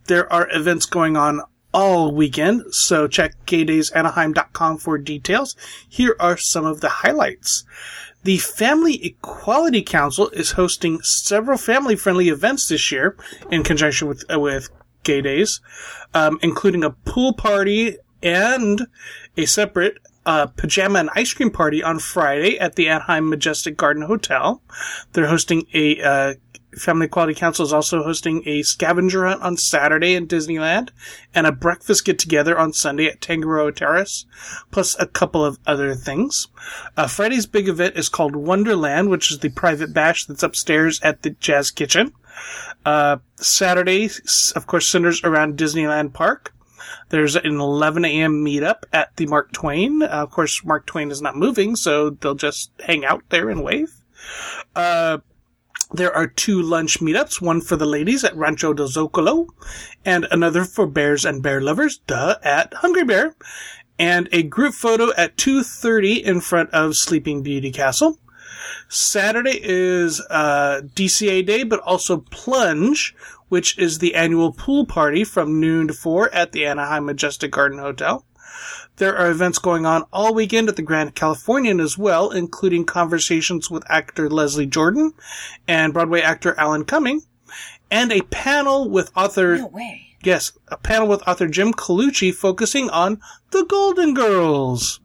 [0.06, 1.42] There are events going on
[1.76, 5.58] all weekend, so check gaydaysanaheim.com for details.
[5.90, 7.66] Here are some of the highlights.
[8.26, 13.16] The Family Equality Council is hosting several family-friendly events this year
[13.52, 14.70] in conjunction with uh, with
[15.04, 15.62] Gay Days,
[16.16, 18.88] um, including a pool party and
[19.38, 24.02] a separate uh, pajama and ice cream party on Friday at the Anaheim Majestic Garden
[24.02, 24.60] Hotel.
[25.14, 26.34] They're hosting a uh,
[26.78, 30.90] Family Equality Council is also hosting a scavenger hunt on Saturday in Disneyland
[31.34, 34.26] and a breakfast get together on Sunday at Tangaroa Terrace,
[34.72, 36.48] plus a couple of other things.
[36.98, 41.22] Uh, Friday's big event is called Wonderland, which is the private bash that's upstairs at
[41.22, 42.14] the Jazz Kitchen.
[42.86, 44.10] Uh, Saturday,
[44.56, 46.54] of course, centers around Disneyland Park.
[47.10, 48.44] There's an 11 a.m.
[48.44, 50.02] meetup at the Mark Twain.
[50.02, 53.64] Uh, of course, Mark Twain is not moving, so they'll just hang out there and
[53.64, 53.94] wave.
[54.76, 55.20] Uh,
[55.96, 59.48] there are two lunch meetups, one for the ladies at Rancho del Zocalo,
[60.04, 63.36] and another for bears and bear lovers, duh, at Hungry Bear,
[63.98, 68.20] and a group photo at 2.30 in front of Sleeping Beauty Castle.
[68.88, 73.16] Saturday is uh, DCA Day, but also Plunge,
[73.50, 77.80] which is the annual pool party from noon to 4 at the Anaheim Majestic Garden
[77.80, 78.26] Hotel.
[78.98, 83.70] There are events going on all weekend at the Grand Californian as well, including conversations
[83.70, 85.14] with actor Leslie Jordan
[85.68, 87.24] and Broadway actor Alan Cumming,
[87.92, 90.02] and a panel with author No way.
[90.24, 93.22] Yes, a panel with author Jim Colucci focusing on
[93.52, 95.00] the Golden Girls.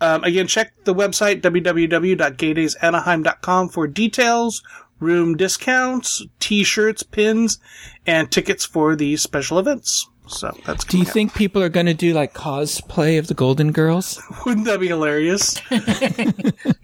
[0.00, 4.62] Um, again, check the website www.gaydaysanaheim.com for details,
[5.00, 7.58] room discounts, t-shirts, pins,
[8.06, 10.08] and tickets for these special events.
[10.26, 11.12] So that's Do you coming up.
[11.14, 14.22] think people are going to do like cosplay of the Golden Girls?
[14.46, 15.60] wouldn't that be hilarious?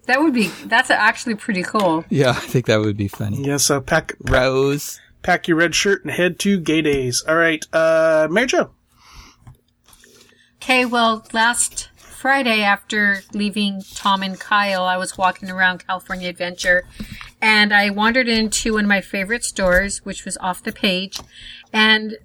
[0.06, 2.04] That would be, that's actually pretty cool.
[2.08, 3.44] Yeah, I think that would be funny.
[3.44, 5.00] yes, so pack Rose.
[5.22, 7.22] pack your red shirt and head to Gay Days.
[7.28, 8.70] All right, uh, Mary Jo.
[10.56, 16.84] Okay, well, last Friday after leaving Tom and Kyle, I was walking around California Adventure
[17.40, 21.20] and I wandered into one of my favorite stores, which was off the page.
[21.72, 22.16] And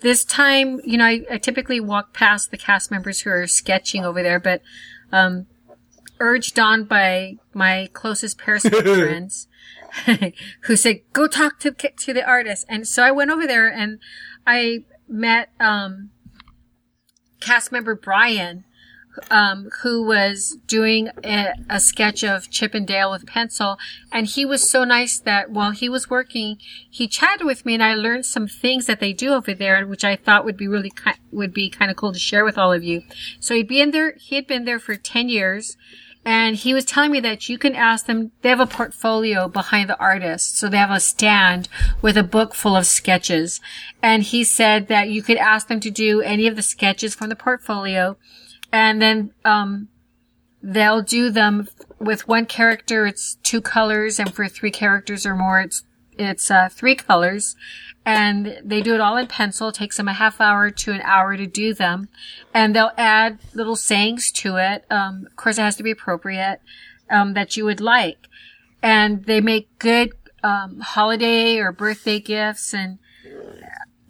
[0.00, 4.04] this time, you know, I, I typically walk past the cast members who are sketching
[4.04, 4.62] over there, but,
[5.12, 5.46] um,
[6.20, 9.46] urged on by my closest Periscope friends
[10.62, 12.66] who said, go talk to, to the artist.
[12.68, 14.00] And so I went over there and
[14.46, 16.10] I met, um,
[17.40, 18.64] cast member Brian,
[19.30, 23.78] um, who was doing a, a sketch of Chip and Dale with pencil.
[24.12, 26.56] And he was so nice that while he was working,
[26.88, 30.04] he chatted with me and I learned some things that they do over there, which
[30.04, 32.72] I thought would be really, ki- would be kind of cool to share with all
[32.72, 33.02] of you.
[33.40, 35.76] So he'd been there, he had been there for 10 years.
[36.24, 39.88] And he was telling me that you can ask them, they have a portfolio behind
[39.88, 40.58] the artist.
[40.58, 41.70] So they have a stand
[42.02, 43.62] with a book full of sketches.
[44.02, 47.30] And he said that you could ask them to do any of the sketches from
[47.30, 48.18] the portfolio.
[48.72, 49.88] And then, um,
[50.62, 53.06] they'll do them with one character.
[53.06, 54.18] It's two colors.
[54.18, 55.84] And for three characters or more, it's,
[56.18, 57.56] it's, uh, three colors
[58.08, 59.68] and they do it all in pencil.
[59.68, 62.08] It takes them a half hour to an hour to do them,
[62.54, 64.86] and they'll add little sayings to it.
[64.90, 66.62] Um, of course, it has to be appropriate
[67.10, 68.26] um, that you would like,
[68.82, 70.12] and they make good
[70.42, 72.98] um, holiday or birthday gifts and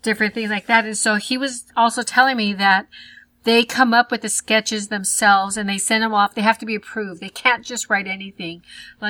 [0.03, 0.85] different things like that.
[0.85, 2.87] And so he was also telling me that
[3.49, 6.35] they come up with the sketches themselves and they send them off.
[6.35, 7.23] They have to be approved.
[7.23, 8.63] They can't just write anything.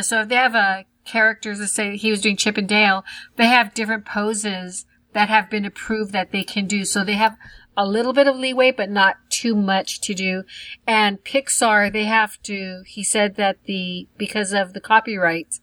[0.02, 3.46] So if they have a characters that say he was doing Chip and Dale, they
[3.46, 6.84] have different poses that have been approved that they can do.
[6.84, 7.36] So they have
[7.76, 10.44] a little bit of leeway, but not too much to do.
[10.86, 15.60] And Pixar, they have to, he said that the, because of the copyrights,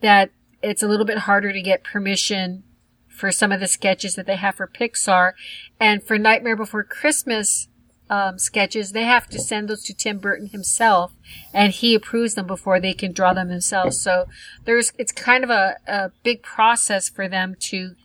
[0.00, 0.30] that
[0.62, 2.64] it's a little bit harder to get permission
[3.06, 5.34] for some of the sketches that they have for Pixar.
[5.78, 7.68] And for Nightmare Before Christmas,
[8.08, 11.12] um, sketches, they have to send those to Tim Burton himself,
[11.52, 14.00] and he approves them before they can draw them themselves.
[14.00, 14.26] So
[14.64, 17.96] there's, it's kind of a, a big process for them to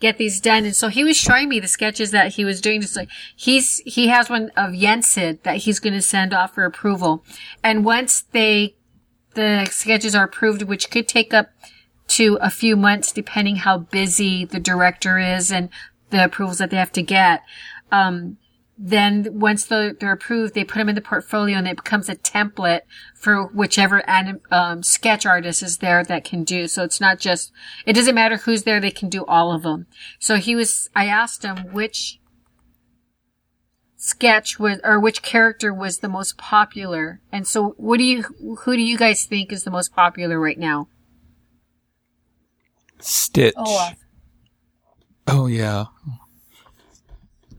[0.00, 0.64] get these done.
[0.64, 2.80] And so he was showing me the sketches that he was doing.
[2.80, 6.64] Just like he's, he has one of Yensid that he's going to send off for
[6.64, 7.22] approval.
[7.62, 8.76] And once they,
[9.34, 11.50] the sketches are approved, which could take up
[12.08, 15.68] to a few months depending how busy the director is and
[16.08, 17.42] the approvals that they have to get.
[17.92, 18.38] Um,
[18.82, 22.16] then once the, they're approved, they put them in the portfolio and it becomes a
[22.16, 22.80] template
[23.14, 26.66] for whichever anim, um, sketch artist is there that can do.
[26.66, 27.52] So it's not just,
[27.84, 29.86] it doesn't matter who's there, they can do all of them.
[30.18, 32.20] So he was, I asked him which
[33.96, 37.20] sketch was, or which character was the most popular.
[37.30, 38.22] And so what do you,
[38.60, 40.88] who do you guys think is the most popular right now?
[42.98, 43.52] Stitch.
[43.58, 43.96] Olaf.
[45.26, 45.84] Oh yeah.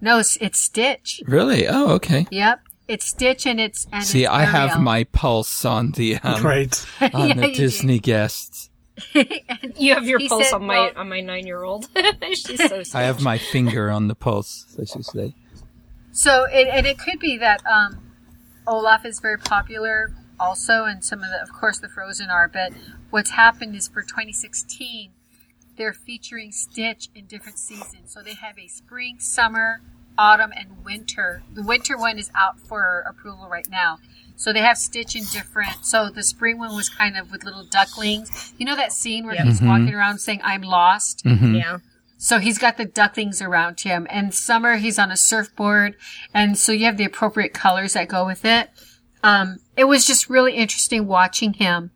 [0.01, 1.21] No, it's, it's Stitch.
[1.27, 1.67] Really?
[1.67, 2.25] Oh, okay.
[2.31, 2.61] Yep.
[2.87, 6.85] It's Stitch and it's, and See, it's I have my pulse on the um, Right.
[7.13, 7.59] on Yeah, the you do.
[7.61, 8.69] Disney guests.
[9.77, 11.87] You have your He pulse said, on my well- on my nine year old.
[12.33, 12.95] She's so sweet.
[12.95, 15.33] I have my finger on the pulse, as you say.
[16.11, 18.11] So, it, and it could be that um,
[18.67, 22.47] Olaf is very popular also, and some of the, of course, the Frozen are.
[22.49, 22.73] But
[23.11, 25.11] what's happened is for 2016,
[25.81, 28.13] they're featuring Stitch in different seasons.
[28.13, 29.81] So they have a spring, summer,
[30.15, 31.41] autumn, and winter.
[31.51, 33.97] The winter one is out for approval right now.
[34.35, 35.83] So they have Stitch in different.
[35.83, 38.53] So the spring one was kind of with little ducklings.
[38.59, 39.45] You know that scene where Yep.
[39.45, 41.55] he's walking around saying, "I'm lost." Mm-hmm.
[41.55, 41.77] Yeah.
[42.19, 44.05] So he's got the ducklings around him.
[44.11, 45.95] And summer, he's on a surfboard.
[46.31, 48.69] And so you have the appropriate colors that go with it.
[49.23, 51.89] Um, it was just really interesting watching him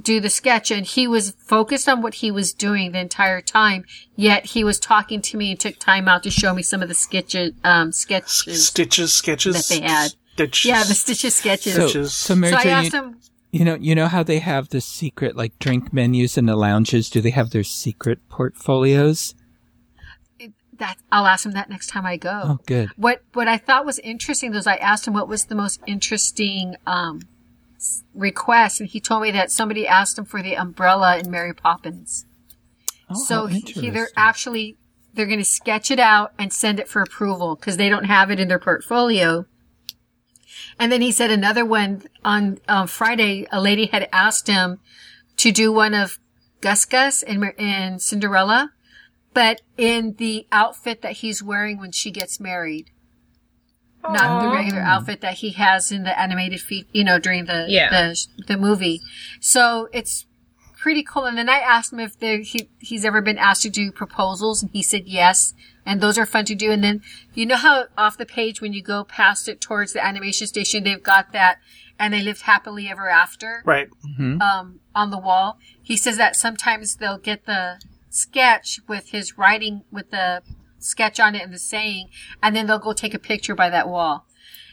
[0.00, 3.84] do the sketch and he was focused on what he was doing the entire time.
[4.14, 6.88] Yet he was talking to me and took time out to show me some of
[6.88, 8.66] the sketches, um, sketches.
[8.68, 9.54] Stitches, sketches.
[9.68, 10.12] That they had.
[10.34, 10.64] Stitches.
[10.66, 11.74] yeah, the stitches sketches.
[11.74, 12.12] So, Stitches.
[12.12, 13.20] so Mary So I asked you, him,
[13.52, 17.08] You know, you know how they have the secret like drink menus in the lounges.
[17.10, 19.34] Do they have their secret portfolios?
[20.78, 22.40] That I'll ask him that next time I go.
[22.44, 22.90] Oh, good.
[22.96, 26.76] What what I thought was interesting was I asked him what was the most interesting
[26.86, 27.24] um, s-
[28.14, 32.26] request, and he told me that somebody asked him for the umbrella in Mary Poppins.
[33.10, 34.76] Oh, so he, he- they're actually
[35.14, 38.30] they're going to sketch it out and send it for approval because they don't have
[38.30, 39.46] it in their portfolio.
[40.78, 43.46] And then he said another one on um, Friday.
[43.50, 44.78] A lady had asked him
[45.38, 46.18] to do one of
[46.60, 48.72] Gus Gus and, and Cinderella,
[49.32, 52.90] but in the outfit that he's wearing when she gets married,
[54.02, 57.66] not the regular outfit that he has in the animated feed, you know, during the
[57.68, 57.90] Yeah.
[57.90, 59.00] the the movie.
[59.40, 60.26] So it's
[60.78, 61.24] pretty cool.
[61.24, 64.62] And then I asked him if there, he he's ever been asked to do proposals,
[64.62, 65.54] and he said yes.
[65.84, 66.70] And those are fun to do.
[66.70, 67.02] And then
[67.34, 70.84] you know how off the page when you go past it towards the animation station,
[70.84, 71.58] they've got that,
[71.98, 73.88] and they lived happily ever after Right.
[74.18, 75.58] um, on the wall.
[75.82, 77.80] He says that sometimes they'll get the
[78.10, 80.42] sketch with his writing, with the
[80.86, 82.08] sketch on it and the saying,
[82.42, 84.26] and then they'll go take a picture by that wall.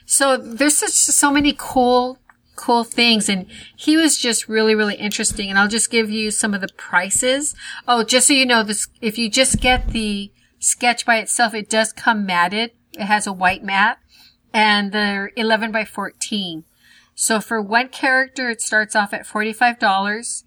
[0.05, 2.19] So there's such so many cool,
[2.55, 5.49] cool things, and he was just really, really interesting.
[5.49, 7.55] And I'll just give you some of the prices.
[7.87, 11.69] Oh, just so you know, this if you just get the sketch by itself, it
[11.69, 12.71] does come matted.
[12.93, 13.99] It has a white mat,
[14.53, 16.63] and they're 11 by 14.
[17.15, 20.42] So for one character, it starts off at $45.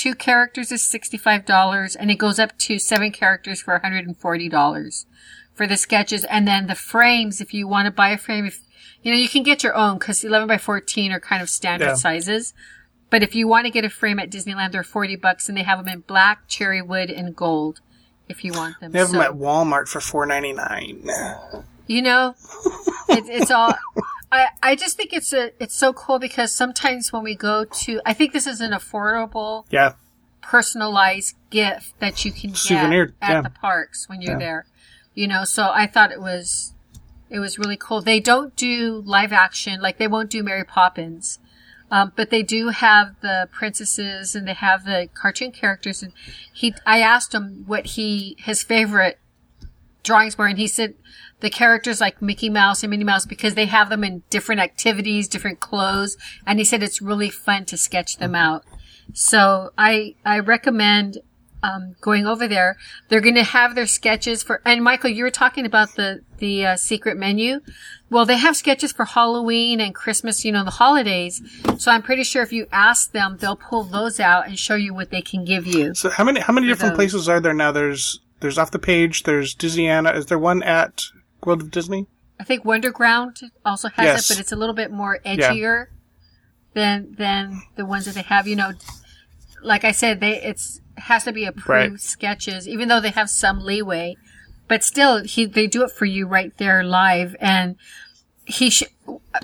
[0.00, 5.04] Two characters is $65 and it goes up to seven characters for $140
[5.52, 6.24] for the sketches.
[6.24, 8.60] And then the frames, if you want to buy a frame, if,
[9.02, 11.84] you know, you can get your own because 11 by 14 are kind of standard
[11.84, 11.94] Yeah.
[11.96, 12.54] sizes.
[13.10, 15.64] But if you want to get a frame at Disneyland, they're 40 bucks and they
[15.64, 17.80] have them in black, cherry wood, and gold
[18.26, 18.92] if you want them.
[18.92, 21.06] They have them at Walmart for four ninety nine.
[21.86, 22.36] you know
[23.10, 23.74] it, it's all
[24.32, 28.00] I, I just think it's a it's so cool because sometimes when we go to
[28.06, 29.94] i think this is an affordable Yeah.
[30.42, 33.40] personalized gift that you can get Souvenir, at yeah.
[33.42, 34.46] the parks when you're Yeah.
[34.46, 34.66] there
[35.14, 36.74] you know so i thought it was
[37.28, 41.38] it was really cool they don't do live action like they won't do mary poppins
[41.92, 46.12] um, but they do have the princesses and they have the cartoon characters and
[46.52, 49.18] he i asked him what he his favorite
[50.02, 50.94] drawings were, and he said
[51.40, 55.28] the characters like Mickey Mouse and Minnie Mouse because they have them in different activities,
[55.28, 56.16] different clothes,
[56.46, 58.64] and he said it's really fun to sketch them out.
[59.12, 61.18] So I I recommend
[61.62, 62.76] um, going over there.
[63.08, 64.62] They're going to have their sketches for.
[64.64, 67.60] And Michael, you were talking about the the uh, secret menu.
[68.08, 71.42] Well, they have sketches for Halloween and Christmas, you know, the holidays.
[71.78, 74.94] So I'm pretty sure if you ask them, they'll pull those out and show you
[74.94, 75.94] what they can give you.
[75.94, 77.12] So how many how many different those.
[77.12, 77.72] places are there now?
[77.72, 79.24] There's there's off the page.
[79.24, 80.14] There's Disneyana.
[80.16, 81.04] Is there one at
[81.44, 82.06] World of Disney?
[82.38, 84.30] I think Wonderground also has Yes.
[84.30, 85.86] it, but it's a little bit more edgier
[86.74, 88.46] than than the ones that they have.
[88.46, 88.72] You know,
[89.62, 92.00] like I said, they it's has to be approved Right.
[92.00, 94.16] sketches, even though they have some leeway.
[94.68, 97.76] But still, he they do it for you right there live, and
[98.44, 98.70] he.
[98.70, 98.84] Sh-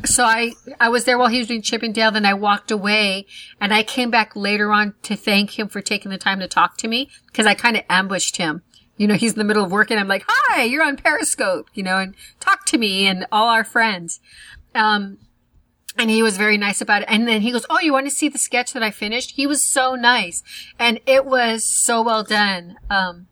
[0.04, 2.12] so I I was there while he was doing Chip 'n' Dale.
[2.12, 3.26] Then I walked away,
[3.60, 6.76] and I came back later on to thank him for taking the time to talk
[6.78, 8.62] to me because I kind of ambushed him.
[8.96, 11.68] You know, he's in the middle of work, and I'm like, "Hi, you're on Periscope,"
[11.74, 14.20] you know, and talk to me and all our friends.
[14.74, 15.18] Um,
[15.98, 17.08] and he was very nice about it.
[17.08, 19.46] And then he goes, "Oh, you want to see the sketch that I finished?" He
[19.46, 20.42] was so nice,
[20.78, 22.76] and it was so well done.
[22.90, 23.26] Um,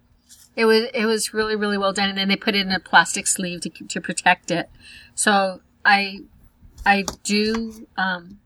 [0.57, 2.09] it was it was really really well done.
[2.09, 4.71] And then they put it in a plastic sleeve to to protect it.
[5.15, 6.21] So I
[6.87, 7.87] I do.
[7.97, 8.41] Um,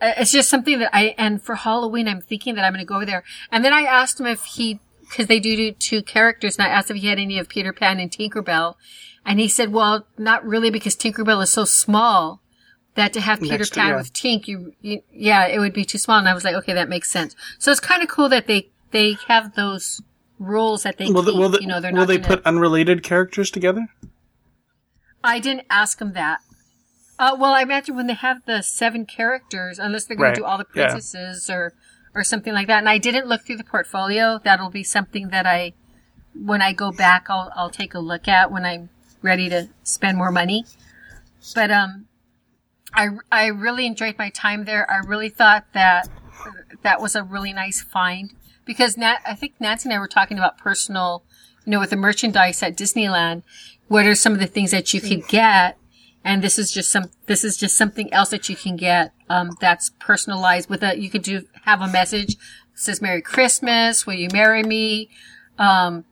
[0.00, 2.96] it's just something that I and for Halloween I'm thinking that I'm going to go
[2.96, 3.24] over there.
[3.50, 4.80] And then I asked him if he
[5.14, 7.72] because they do do two characters, and I asked if he had any of Peter
[7.72, 8.74] Pan and Tinkerbell,
[9.24, 12.40] and he said, "Well, not really because Tinkerbell is so small."
[12.96, 13.96] That to have Peter Next Pan yeah.
[13.96, 16.16] with Tink, you, you, yeah, it would be too small.
[16.20, 17.34] And I was like, okay, that makes sense.
[17.58, 20.00] So it's kind of cool that they, they have those
[20.38, 21.34] rules that they Will, keep.
[21.34, 23.88] they, will, they, you know, they're will they gonna, put unrelated characters together?
[25.24, 26.38] I didn't ask him that.
[27.18, 30.34] Uh, well, I imagine when they have the seven characters, unless they're going Right.
[30.36, 30.90] to do all the Yeah.
[30.90, 31.72] princesses or,
[32.14, 32.78] or something like that.
[32.78, 34.40] And I didn't look through the portfolio.
[34.42, 35.72] That'll be something that I,
[36.34, 38.90] when I go back, I'll, I'll take a look at when I'm
[39.22, 40.64] ready to spend more money.
[41.54, 42.06] But, um,
[42.94, 44.88] I, I really enjoyed my time there.
[44.90, 46.08] I really thought that
[46.82, 48.32] that was a really nice find
[48.64, 51.24] because Nat, I think Nancy and I were talking about personal,
[51.64, 53.42] you know, with the merchandise at Disneyland.
[53.88, 55.76] What are some of the things that you could get?
[56.24, 59.50] And this is just some, this is just something else that you can get, um,
[59.60, 62.36] that's personalized with a, you could do, have a message
[62.74, 65.08] says Merry Christmas, will you marry me?
[65.58, 66.04] Um,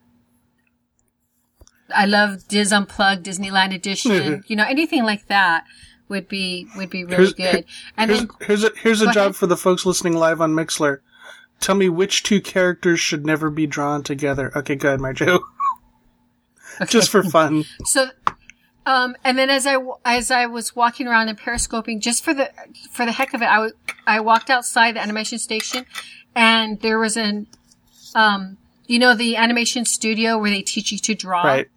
[1.95, 5.65] I love Dis Unplugged, Disneyland Edition, you know, anything like that
[6.09, 7.65] would be would be really Here's- good.
[7.97, 9.37] And Here's, then here's a here's a job ahead.
[9.37, 10.99] for the folks listening live on Mixlr.
[11.61, 14.53] Tell me which two characters should never be drawn together.
[14.57, 15.41] Okay, go ahead, Marjo.
[16.87, 17.65] Just for fun.
[17.85, 18.09] So,
[18.85, 22.51] um, and then as I as I was walking around and periscoping, just for the
[22.91, 23.75] for the heck of it, I w-
[24.07, 25.87] I walked outside the animation station,
[26.35, 27.47] and there was an,
[28.15, 28.57] um,
[28.87, 31.43] you know, the animation studio where they teach you to draw.
[31.43, 31.71] Right.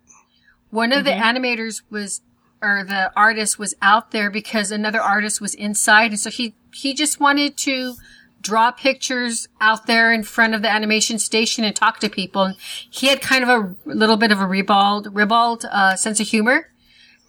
[0.71, 2.21] One of the animators was,
[2.61, 6.93] or the artist was out there because another artist was inside, and so he he
[6.93, 7.95] just wanted to
[8.41, 12.43] draw pictures out there in front of the animation station and talk to people.
[12.43, 12.55] And
[12.89, 16.69] he had kind of a little bit of a ribald ribald uh, sense of humor,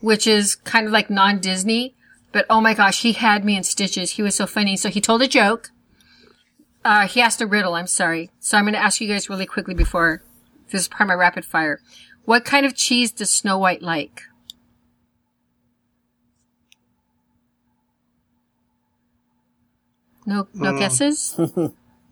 [0.01, 1.95] which is kind of like non Disney.
[2.33, 4.13] But oh my gosh, he had me in stitches.
[4.13, 4.77] He was so funny.
[4.77, 5.71] So he told a joke.
[6.85, 7.75] Uh, he asked a riddle.
[7.75, 8.31] I'm sorry.
[8.39, 10.23] So I'm going to ask you guys really quickly before
[10.71, 11.81] this is part of my rapid fire.
[12.25, 14.23] What kind of cheese does Snow White like?
[20.27, 21.39] No, no guesses.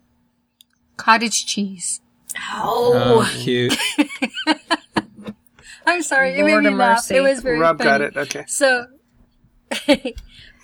[0.97, 2.01] Cottage cheese.
[2.53, 3.77] Oh, cute.
[5.87, 6.97] I'm sorry, it made me of laugh.
[6.97, 7.17] mercy.
[7.17, 7.91] It was very Rob funny.
[7.91, 8.17] got it.
[8.17, 8.45] Okay.
[8.47, 8.87] So,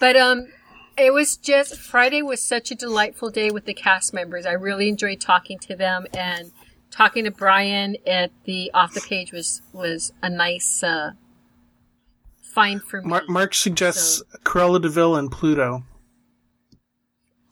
[0.00, 0.48] but um,
[0.96, 4.46] it was just Friday was such a delightful day with the cast members.
[4.46, 6.52] I really enjoyed talking to them and
[6.90, 11.12] talking to Brian at the off the page was was a nice uh,
[12.42, 13.08] find for me.
[13.08, 15.84] Mark, Mark suggests Cruella de Vil and Pluto.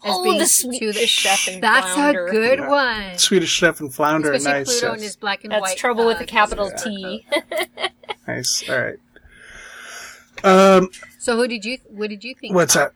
[0.04, 2.26] As Oh, being the Swedish chef and That's flounder.
[2.28, 2.68] a good Yeah.
[2.68, 3.18] one.
[3.18, 4.32] Swedish Chef and Flounder.
[4.32, 4.66] Especially nice.
[4.80, 4.96] Pluto yes.
[4.98, 5.76] in his black and That's white.
[5.76, 7.26] trouble with uh, a capital T.
[8.28, 8.62] Nice.
[8.68, 8.98] All right.
[10.44, 11.78] Um, So who did you?
[11.88, 12.54] What did you think?
[12.54, 12.92] what's that?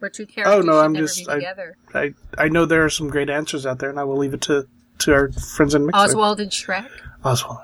[0.00, 1.76] Were two characters Oh, no, I'm just- I- together?
[1.94, 4.40] I I know there are some great answers out there, and I will leave it
[4.42, 4.66] to
[5.00, 5.94] to our friends in Mixlr.
[5.94, 6.88] Oswald and Shrek.
[7.24, 7.58] Oswald.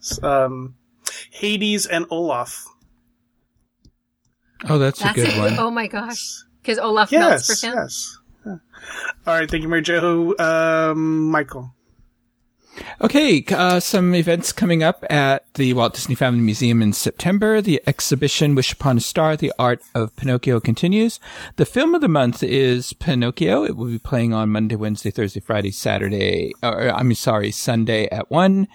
[0.00, 0.22] Yes.
[0.22, 0.74] Um,
[1.30, 2.64] Hades and Olaf.
[4.68, 5.58] Oh, that's, That's a good one.
[5.58, 7.60] Oh my gosh, because Olaf melts Yes.
[7.60, 7.74] for him.
[7.76, 8.18] Yes.
[8.46, 8.56] Yeah.
[9.26, 9.50] All right.
[9.50, 10.34] Thank you, Mary Jo.
[10.38, 11.74] Um, Michael.
[13.02, 17.60] Okay, uh, some events coming up at the Walt Disney Family Museum in September.
[17.60, 21.18] The exhibition Wish Upon a Star, The Art of Pinocchio continues.
[21.56, 23.64] The film of the month is Pinocchio.
[23.64, 28.30] It will be playing on Monday, Wednesday, Thursday, Friday, Saturday, or I'm sorry, Sunday at
[28.30, 28.68] 1,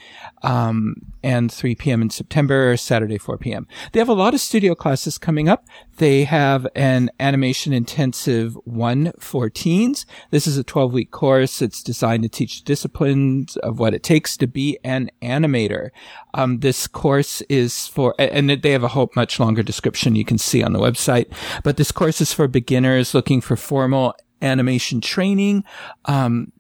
[0.44, 2.04] um, and 3 p.m.
[2.04, 3.68] in September, Saturday, 4 p.m.
[3.92, 5.66] They have a lot of studio classes coming up.
[5.98, 10.06] They have an animation intensive one for teens.
[10.30, 11.64] This is a 12 week course.
[11.64, 15.90] It's designed to teach disciplines of what it takes to be an animator.
[16.36, 20.38] Um, this course is for, and they have a whole much longer description you can
[20.38, 24.14] see on the website, but this course is for beginners looking for formal
[24.44, 25.64] animation training.
[26.06, 26.52] Um,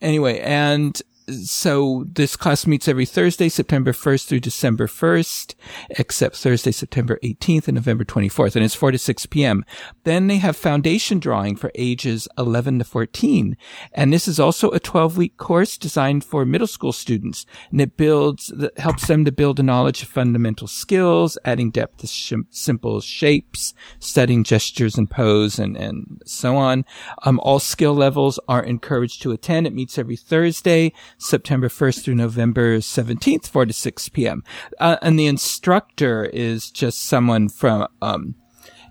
[0.00, 5.54] anyway, and so this class meets every Thursday, September 1st through December 1st,
[5.90, 9.64] except Thursday, September 18th and November 24th, and it's 4 to 6 p.m.
[10.04, 13.56] Then they have foundation drawing for ages 11 to 14.
[13.92, 17.46] And this is also a 12 week course designed for middle school students.
[17.70, 22.06] And it builds, helps them to build a knowledge of fundamental skills, adding depth to
[22.06, 26.84] sh- simple shapes, studying gestures and pose and, and so on.
[27.22, 29.66] Um, all skill levels are encouraged to attend.
[29.66, 34.42] It meets every Thursday, September 1st through November 17th, 4 to 6 p.m.
[34.78, 38.34] Uh, and the instructor is just someone from, um,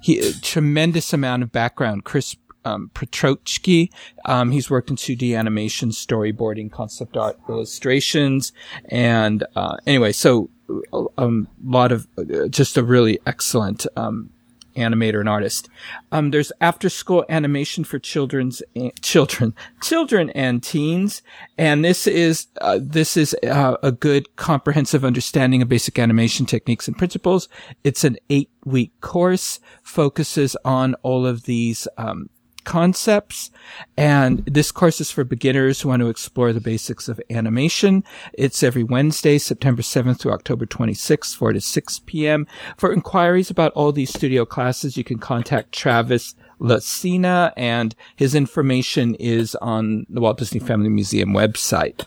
[0.01, 2.03] he, a tremendous amount of background.
[2.03, 3.89] Chris um, Petrochki.
[4.25, 8.53] Um, he's worked in 2D animation, storyboarding, concept art, illustrations,
[8.85, 10.49] and uh, anyway, so
[10.93, 14.29] a um, lot of uh, just a really excellent um,
[14.75, 15.69] animator and artist.
[16.11, 18.61] Um, there's after school animation for children's
[19.01, 21.21] children, children and teens.
[21.57, 26.87] And this is, uh, this is uh, a good comprehensive understanding of basic animation techniques
[26.87, 27.47] and principles.
[27.83, 32.29] It's an eight week course, focuses on all of these, um,
[32.63, 33.51] concepts.
[33.97, 38.03] And this course is for beginners who want to explore the basics of animation.
[38.33, 42.47] It's every Wednesday, September 7th through October 26th, 4 to 6 p.m.
[42.77, 49.15] For inquiries about all these studio classes, you can contact Travis Lucina and his information
[49.15, 52.05] is on the Walt Disney Family Museum website.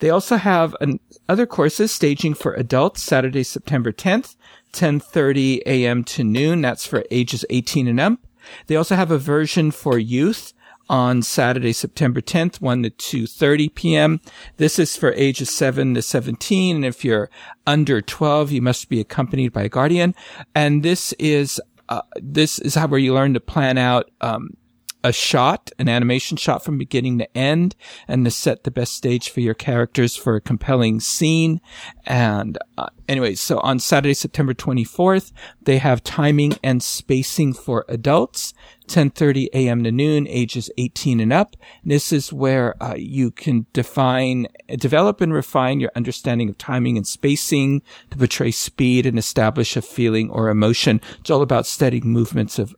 [0.00, 0.98] They also have an,
[1.28, 4.36] other courses staging for adults Saturday, September 10th,
[4.72, 6.02] 10:30 a.m.
[6.04, 6.62] to noon.
[6.62, 8.18] That's for ages 18 and up.
[8.66, 10.52] They also have a version for youth
[10.88, 14.20] on Saturday, September 10th, 1 to 2.30 p.m.
[14.56, 16.76] This is for ages 7 to 17.
[16.76, 17.30] And if you're
[17.66, 20.14] under 12, you must be accompanied by a guardian.
[20.54, 24.56] And this is, uh, this is how where you learn to plan out, um,
[25.04, 27.74] a shot, an animation shot from beginning to end,
[28.06, 31.60] and to set the best stage for your characters for a compelling scene.
[32.06, 38.54] And uh, anyway, so on Saturday, September 24th, they have timing and spacing for adults.
[38.88, 39.84] 10:30 a.m.
[39.84, 41.56] to noon, ages 18 and up.
[41.84, 47.06] This is where uh, you can define, develop, and refine your understanding of timing and
[47.06, 51.00] spacing to portray speed and establish a feeling or emotion.
[51.20, 52.74] It's all about studying movements of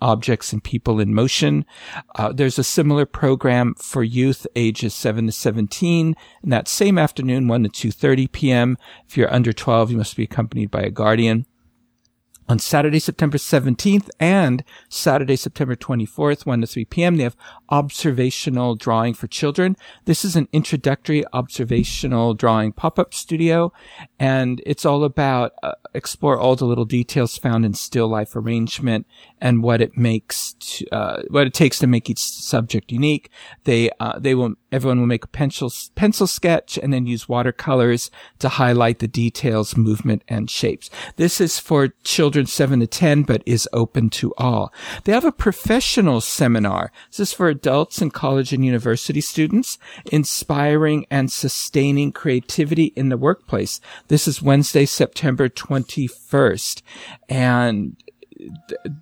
[0.00, 1.64] objects and people in motion.
[2.14, 7.48] Uh, there's a similar program for youth ages 7 to 17 and that same afternoon
[7.48, 8.76] 1 to 2.30 p.m.
[9.08, 11.46] If you're under 12, you must be accompanied by a guardian
[12.48, 17.16] on Saturday, September 17th and Saturday, September 24th, 1 to 3 p.m.
[17.16, 17.36] They have
[17.68, 19.76] observational drawing for children.
[20.06, 23.72] This is an introductory observational drawing pop-up studio
[24.18, 29.06] and it's all about uh, explore all the little details found in still life arrangement
[29.40, 33.30] and what it makes to, uh, what it takes to make each subject unique.
[33.64, 38.10] They uh, they will everyone will make a pencil pencil sketch and then use watercolors
[38.38, 40.90] to highlight the details, movement, and shapes.
[41.16, 44.72] This is for children seven to ten, but is open to all.
[45.04, 46.92] They have a professional seminar.
[47.10, 49.78] This is for adults and college and university students,
[50.12, 53.80] inspiring and sustaining creativity in the workplace.
[54.08, 56.82] This is Wednesday, September 21st.
[57.28, 57.96] And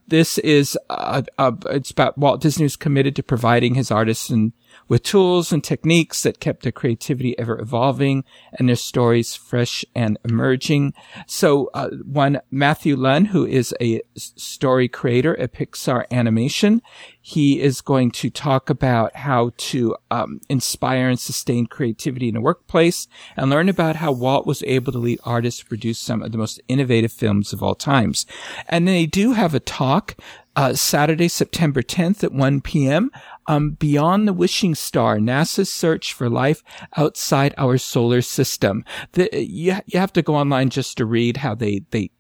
[0.09, 4.53] this is, uh, uh, it's about Walt Disney who's committed to providing his artists and
[4.89, 8.25] with tools and techniques that kept their creativity ever evolving
[8.55, 10.95] and their stories fresh and emerging.
[11.27, 16.83] So, uh, one, Matthew Luhn, who is a story creator at Pixar Animation,
[17.21, 22.41] he is going to talk about how to um, inspire and sustain creativity in a
[22.41, 26.31] workplace and learn about how Walt was able to lead artists to produce some of
[26.31, 28.27] the most innovative films of all times.
[28.69, 30.17] And they do have a talk
[30.55, 33.11] uh, Saturday, September 10th at 1 p.m.
[33.49, 36.63] Um, Beyond the Wishing Star, NASA's search for life
[36.97, 38.85] outside our solar system.
[39.13, 42.11] The, you, you have to go online just to read how they, they,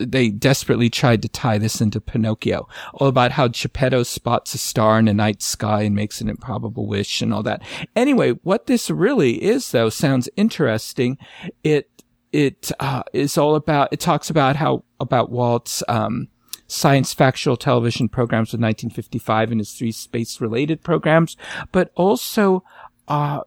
[0.00, 4.98] they desperately tried to tie this into Pinocchio, all about how Geppetto spots a star
[4.98, 7.62] in the night sky and makes an improbable wish and all that.
[7.94, 11.18] Anyway, what this really is though sounds interesting.
[11.62, 11.88] It,
[12.32, 16.28] it, uh, is all about, it talks about how, about Walt's, um,
[16.72, 21.36] science factual television programs of 1955 and his three space related programs,
[21.70, 22.64] but also
[23.08, 23.40] uh,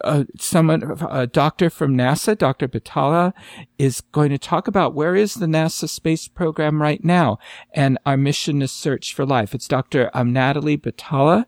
[0.00, 2.66] uh, someone, a doctor from NASA, Dr.
[2.66, 3.32] Batalha,
[3.78, 7.38] is going to talk about where is the NASA space program right now
[7.72, 9.54] and our mission is search for life.
[9.54, 10.10] It's Dr.
[10.14, 11.44] Um, Natalie Batalha,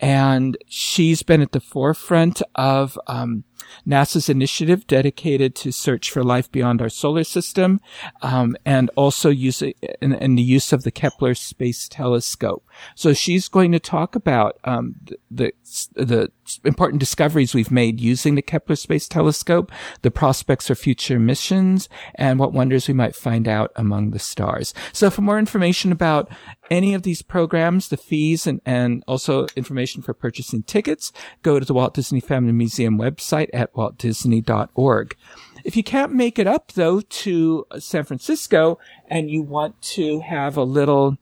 [0.00, 3.44] and she's been at the forefront of um,
[3.86, 7.80] NASA's initiative dedicated to search for life beyond our solar system,
[8.22, 12.64] um, and also use in, in, the use of the Kepler Space Telescope.
[12.94, 14.96] So she's going to talk about um,
[15.30, 15.52] the,
[15.94, 16.30] the,
[16.64, 19.72] important discoveries we've made using the Kepler Space Telescope,
[20.02, 24.74] the prospects for future missions, and what wonders we might find out among the stars.
[24.92, 26.30] So for more information about
[26.70, 31.64] any of these programs, the fees, and, and also information for purchasing tickets, go to
[31.64, 35.16] the Walt Disney Family Museum website at waltdisney.org.
[35.64, 38.78] If you can't make it up though to San Francisco
[39.08, 41.18] and you want to have a little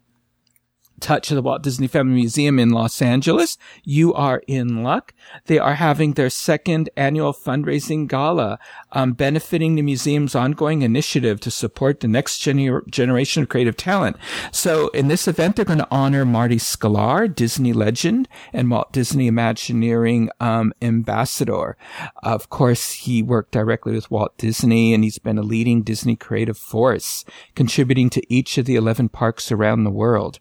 [1.00, 5.12] touch of the Walt Disney Family Museum in Los Angeles, you are in luck.
[5.46, 8.58] They are having their second annual fundraising gala,
[8.92, 14.16] um, benefiting the museum's ongoing initiative to support the next gener- generation of creative talent.
[14.52, 19.26] So in this event, they're going to honor Marty Sklar, Disney legend and Walt Disney
[19.26, 21.76] Imagineering um, ambassador.
[22.22, 26.58] Of course, he worked directly with Walt Disney and he's been a leading Disney creative
[26.58, 27.24] force,
[27.54, 30.38] contributing to each of the 11 parks around the world.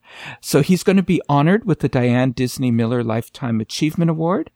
[0.50, 4.50] So he's going to be honored with the Diane Disney Miller Lifetime Achievement Award.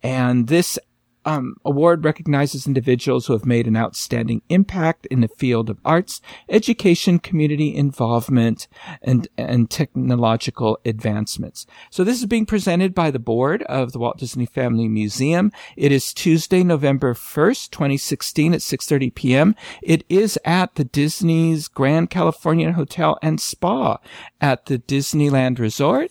[0.00, 0.78] And this
[1.24, 6.20] um, award recognizes individuals who have made an outstanding impact in the field of arts,
[6.48, 8.68] education, community involvement,
[9.02, 11.66] and, and technological advancements.
[11.90, 15.52] So this is being presented by the board of the Walt Disney Family Museum.
[15.76, 19.54] It is Tuesday, November 1st, 2016 at 6.30 p.m.
[19.82, 23.98] It is at the Disney's Grand Californian Hotel and Spa
[24.40, 26.10] at the Disneyland Resort.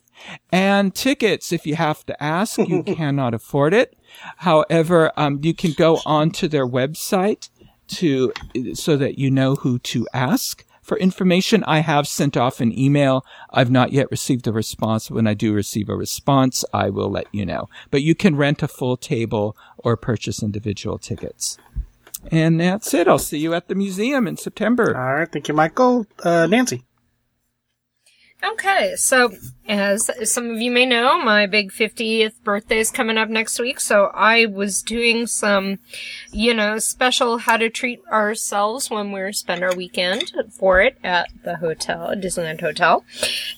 [0.51, 3.95] And tickets, if you have to ask, you cannot afford it.
[4.37, 7.49] However, um, you can go onto their website
[7.87, 8.33] to
[8.73, 11.63] so that you know who to ask for information.
[11.65, 13.25] I have sent off an email.
[13.51, 15.09] I've not yet received a response.
[15.09, 17.69] When I do receive a response, I will let you know.
[17.91, 21.57] But you can rent a full table or purchase individual tickets.
[22.31, 23.07] And that's it.
[23.07, 24.97] I'll see you at the museum in September.
[24.97, 25.31] All right.
[25.31, 26.05] Thank you, Michael.
[26.21, 26.83] Uh, Nancy.
[28.41, 29.33] Okay, so
[29.67, 33.81] as some of you may know, my big 50th birthday is coming up next week,
[33.81, 35.79] so I was doing some,
[36.31, 41.27] you know, special how to treat ourselves when we spend our weekend for it at
[41.43, 43.03] the hotel, Disneyland Hotel.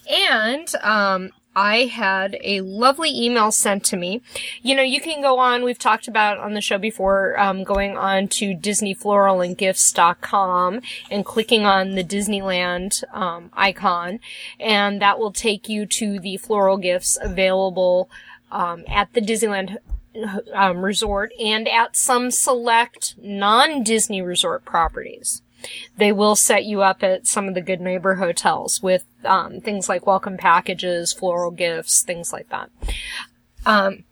[0.09, 4.22] And, um, I had a lovely email sent to me.
[4.61, 7.98] You know, you can go on, we've talked about on the show before, um, going
[7.98, 14.19] on to DisneyFloralAndGifts.com and clicking on the Disneyland um, icon,
[14.60, 18.10] and that will take you to the floral gifts available
[18.52, 19.78] um, at the Disneyland
[20.53, 25.41] um, resort and at some select non-Disney resort properties
[25.97, 29.89] they will set you up at some of the good neighbor hotels with um, things
[29.89, 32.69] like welcome packages, floral gifts, things like that.
[33.65, 34.03] Um,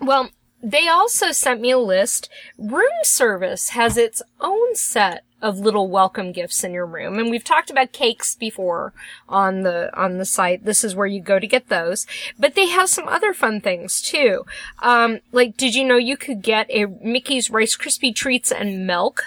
[0.00, 0.30] well,
[0.62, 2.28] they also sent me a list.
[2.58, 7.18] Room service has its own set of little welcome gifts in your room.
[7.18, 8.92] And we've talked about cakes before
[9.28, 10.64] on the, on the site.
[10.64, 12.06] This is where you go to get those.
[12.38, 14.44] But they have some other fun things too.
[14.80, 19.22] Um, like, did you know you could get a Mickey's Rice Krispie treats and milk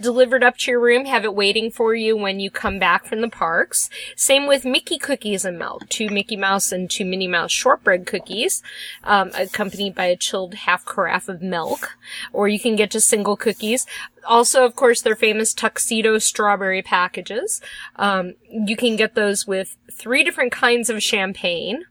[0.00, 3.20] delivered up to your room, have it waiting for you when you come back from
[3.20, 3.88] the parks.
[4.16, 8.62] Same with Mickey cookies and milk, two Mickey Mouse and two Minnie Mouse shortbread cookies,
[9.04, 11.96] um, accompanied by a chilled half carafe of milk.
[12.32, 13.86] Or you can get just single cookies.
[14.26, 17.60] Also, of course, their famous tuxedo strawberry packages.
[17.96, 21.84] Um, you can get those with three different kinds of champagne.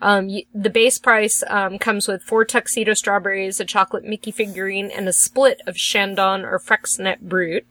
[0.00, 5.08] Um, the base price um, comes with four tuxedo strawberries, a chocolate Mickey figurine, and
[5.08, 7.64] a split of Chandon or Freixenet Brut.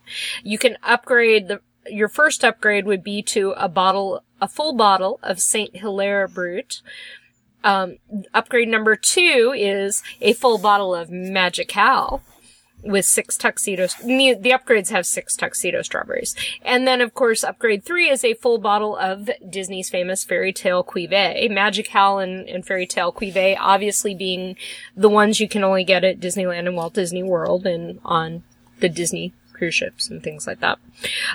[0.44, 5.20] You can upgrade the your first upgrade would be to a bottle, a full bottle
[5.24, 6.82] of Saint Hilaire Brut.
[7.64, 7.98] Um,
[8.34, 12.22] upgrade number two is a full bottle of Magical
[12.84, 13.96] with six tuxedos.
[13.96, 16.36] The upgrades have six tuxedo strawberries.
[16.62, 20.84] And then, of course, upgrade three is a full bottle of Disney's famous Fairy Tale
[20.84, 21.50] Cuvée.
[21.50, 24.56] Magical and, and Fairy Tale Cuvée obviously being
[24.96, 28.44] the ones you can only get at Disneyland and Walt Disney World and on
[28.80, 30.78] the Disney cruise ships and things like that.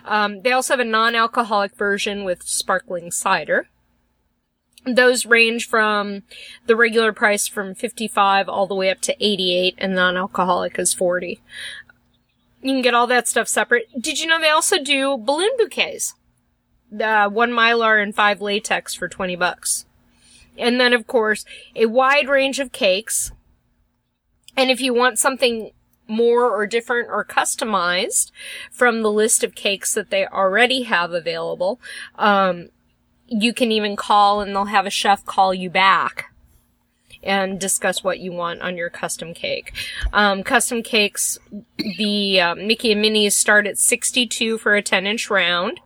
[0.05, 3.69] Um, they also have a non-alcoholic version with sparkling cider.
[4.85, 6.23] Those range from
[6.67, 11.41] the regular price from 55 all the way up to 88 and non-alcoholic is 40.
[12.63, 13.89] You can get all that stuff separate.
[14.01, 16.15] Did you know they also do balloon bouquets?
[17.01, 19.87] Uh, one mylar and five latex for 20 bucks.
[20.59, 21.45] And then of course,
[21.75, 23.33] a wide range of cakes.
[24.57, 25.71] And if you want something
[26.09, 28.31] more or different or customized
[28.71, 31.81] from the list of cakes that they already have available,
[32.17, 32.69] um,
[33.33, 36.27] you can even call and they'll have a chef call you back
[37.23, 39.73] and discuss what you want on your custom cake.
[40.13, 41.39] Um, custom cakes,
[41.77, 45.81] the uh, Mickey and Minnie's start at 62 for a 10 inch round.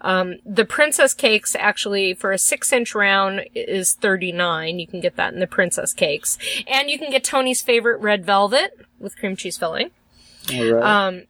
[0.00, 4.78] Um, the princess cakes actually for a six inch round is 39.
[4.78, 6.38] You can get that in the princess cakes.
[6.66, 9.90] And you can get Tony's favorite red velvet with cream cheese filling.
[11.08, 11.22] Um,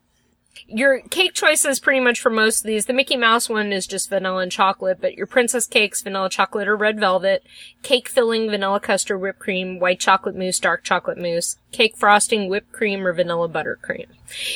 [0.69, 2.87] your cake choices pretty much for most of these.
[2.87, 6.69] The Mickey Mouse one is just vanilla and chocolate, but your princess cakes, vanilla chocolate
[6.69, 7.45] or red velvet,
[7.83, 12.73] cake filling, vanilla custard, whipped cream, white chocolate mousse, dark chocolate mousse, cake frosting, whipped
[12.73, 14.07] cream, or vanilla buttercream.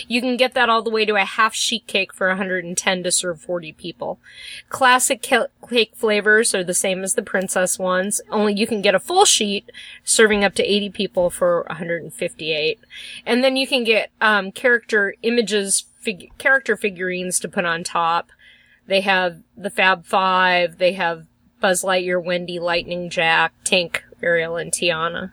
[0.09, 3.13] You can get that all the way to a half sheet cake for 110 to
[3.13, 4.19] serve 40 people.
[4.71, 8.99] Classic cake flavors are the same as the princess ones, only you can get a
[8.99, 9.71] full sheet
[10.03, 12.81] serving up to 80 people for 158.
[13.27, 18.31] And then you can get um, character images fig- character figurines to put on top.
[18.87, 20.79] They have the Fab Five.
[20.79, 21.27] They have
[21.61, 25.33] Buzz Lightyear, Wendy, Lightning Jack, Tink, Ariel, and Tiana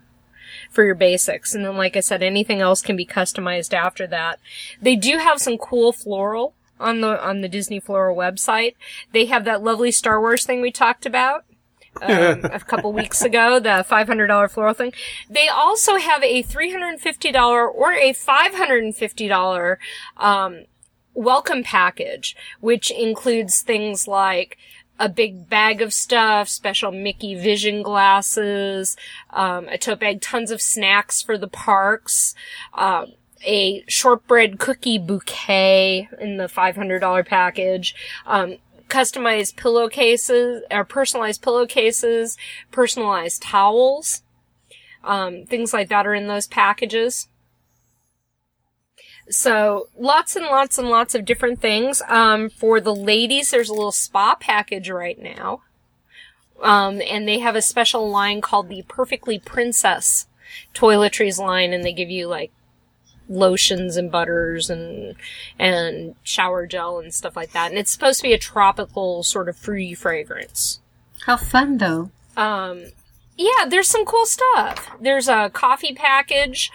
[0.77, 1.55] for your basics.
[1.55, 4.39] And then, like I said, anything else can be customized after that.
[4.79, 8.75] They do have some cool floral on the on the Disney Floral website.
[9.11, 11.45] They have that lovely Star Wars thing we talked about.
[11.99, 14.93] Um, a couple weeks ago, the $500 floral thing.
[15.27, 19.77] They also have a $350 or a $550
[20.17, 20.65] um,
[21.15, 24.59] welcome package, which includes things like
[24.99, 28.97] a big bag of stuff, special Mickey vision glasses,
[29.31, 32.33] um, a tote bag, tons of snacks for the parks,
[32.73, 33.13] um,
[33.45, 37.95] a shortbread cookie bouquet in the $500 package,
[38.25, 38.57] um,
[38.89, 42.37] customized pillowcases or personalized pillowcases,
[42.71, 44.23] personalized towels,
[45.03, 47.27] um, things like that are in those packages.
[49.29, 52.01] So lots and lots and lots of different things.
[52.07, 55.61] Um, for the ladies, there's a little spa package right now.
[56.61, 60.27] Um, and they have a special line called the Perfectly Princess
[60.73, 62.51] toiletries line, and they give you like
[63.29, 65.15] lotions and butters and
[65.59, 67.69] and shower gel and stuff like that.
[67.69, 70.79] And it's supposed to be a tropical sort of fruity fragrance.
[71.25, 72.11] How fun, though.
[72.35, 72.85] Um,
[73.37, 74.89] yeah, there's some cool stuff.
[74.99, 76.71] There's a coffee package,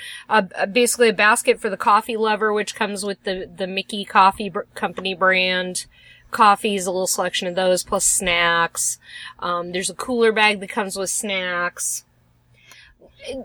[0.71, 4.61] basically a basket for the coffee lover, which comes with the, the Mickey Coffee br-
[4.75, 5.87] Company brand
[6.31, 8.99] coffees, a little selection of those, plus snacks.
[9.41, 12.05] Um, there's a cooler bag that comes with snacks.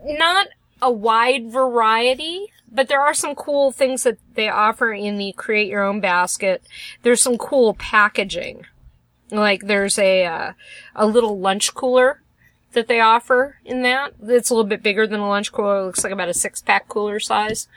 [0.05, 0.47] Not
[0.81, 5.67] a wide variety, but there are some cool things that they offer in the create
[5.67, 6.63] your own basket.
[7.01, 8.65] There's some cool packaging.
[9.31, 10.53] Like there's a, uh,
[10.95, 12.21] a little lunch cooler
[12.77, 14.13] that they offer in that.
[14.21, 15.79] It's a little bit bigger than a lunch cooler.
[15.79, 17.67] It looks like about a six pack cooler size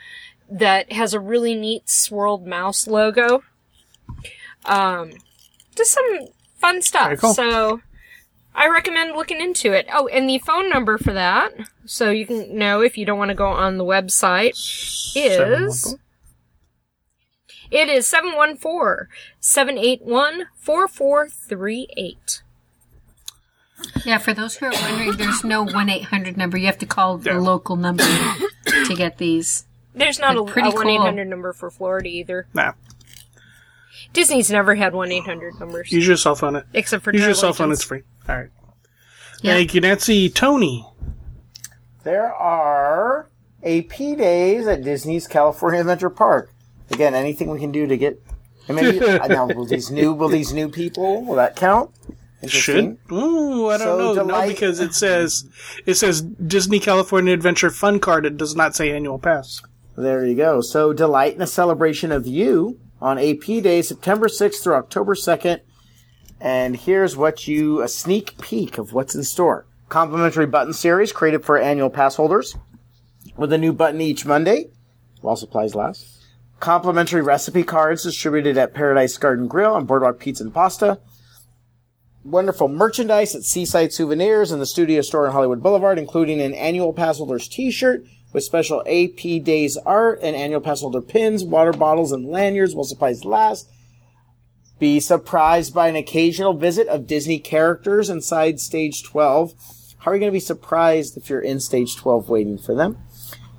[0.47, 3.43] that has a really neat swirled mouse logo.
[4.65, 5.13] Um,
[5.75, 6.27] just some
[6.59, 7.19] fun stuff.
[7.19, 7.33] cool.
[7.33, 7.81] So
[8.53, 9.87] I recommend looking into it.
[9.91, 11.51] Oh, and the phone number for that,
[11.85, 14.51] so you can know if you don't want to go on the website,
[15.15, 15.97] is
[17.71, 18.05] it is
[19.41, 22.41] 714-781-4438.
[24.05, 26.57] Yeah, for those who are wondering, there's no 1 800 number.
[26.57, 29.65] You have to call the local number to get these.
[29.93, 32.47] There's not a, Pretty a 1-800 number for Florida either.
[32.53, 32.73] Nah.
[34.13, 35.91] Disney's never had 1-800 numbers.
[35.91, 36.63] Use your cell phone.
[36.73, 37.71] Except for Use your cell phone.
[37.71, 38.03] It's free.
[38.27, 38.49] All right.
[39.41, 39.53] Yeah.
[39.53, 40.29] Thank you, Nancy.
[40.29, 40.85] Tony.
[42.03, 43.29] There are
[43.63, 46.51] AP days at Disney's California Adventure Park.
[46.89, 48.21] Again, anything we can do to get.
[48.67, 51.91] And maybe I now will these new will these new people will that count?
[52.41, 52.97] Interesting.
[53.07, 53.15] Should?
[53.15, 54.25] Ooh, I don't So know.
[54.25, 55.47] No, because it says
[55.85, 58.25] it says Disney California Adventure Fun Card.
[58.25, 59.61] It does not say annual pass.
[59.95, 60.61] There you go.
[60.61, 65.61] So delight in a celebration of you on AP Day, September 6th through October 2nd.
[66.39, 69.67] And here's what you, a sneak peek of what's in store.
[69.89, 72.55] Complimentary button series created for annual pass holders
[73.37, 74.67] with a new button each Monday
[75.21, 76.07] while supplies last.
[76.59, 80.99] Complimentary recipe cards distributed at Paradise Garden Grill and Boardwalk Pizza and Pasta.
[82.23, 86.93] Wonderful merchandise at Seaside Souvenirs and the Studio Store on Hollywood Boulevard, including an annual
[86.93, 92.11] pass holder's t-shirt with special AP Days art and annual pass holder pins, water bottles,
[92.11, 93.67] and lanyards while supplies last.
[94.77, 99.55] Be surprised by an occasional visit of Disney characters inside Stage 12.
[99.97, 102.99] How are you going to be surprised if you're in Stage 12 waiting for them?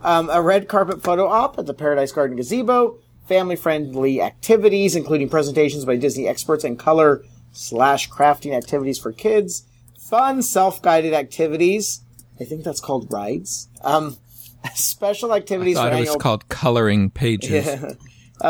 [0.03, 2.99] Um, a red carpet photo op at the Paradise Garden Gazebo.
[3.27, 9.65] Family friendly activities, including presentations by Disney experts and color slash crafting activities for kids.
[9.99, 12.01] Fun self guided activities.
[12.41, 13.69] I think that's called rides.
[13.83, 14.17] Um,
[14.75, 17.95] special activities for thought it was annual called coloring pages.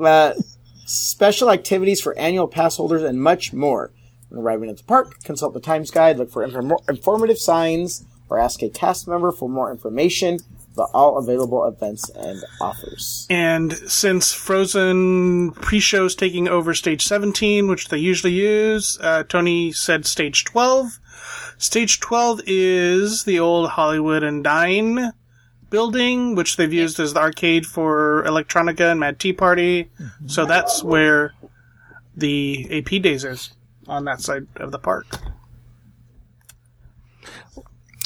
[0.00, 0.34] uh,
[0.84, 3.92] special activities for annual pass holders, and much more.
[4.28, 8.38] When arriving at the park, consult the Times Guide, look for inform- informative signs, or
[8.38, 10.40] ask a cast member for more information
[10.74, 13.26] about all available events and offers.
[13.30, 19.72] And since Frozen pre-show is taking over stage 17, which they usually use, uh, Tony
[19.72, 20.98] said stage 12.
[21.56, 25.12] Stage 12 is the old Hollywood and Dine
[25.70, 29.90] building, which they've used as the arcade for Electronica and Mad T Party.
[30.26, 31.34] So that's where
[32.16, 33.54] the AP Days is,
[33.88, 35.06] on that side of the park.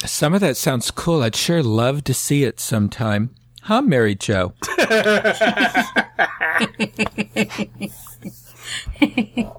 [0.05, 1.23] Some of that sounds cool.
[1.23, 3.35] I'd sure love to see it sometime.
[3.63, 4.55] Huh, Mary Jo?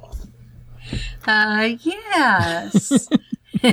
[1.28, 3.08] Uh, yes.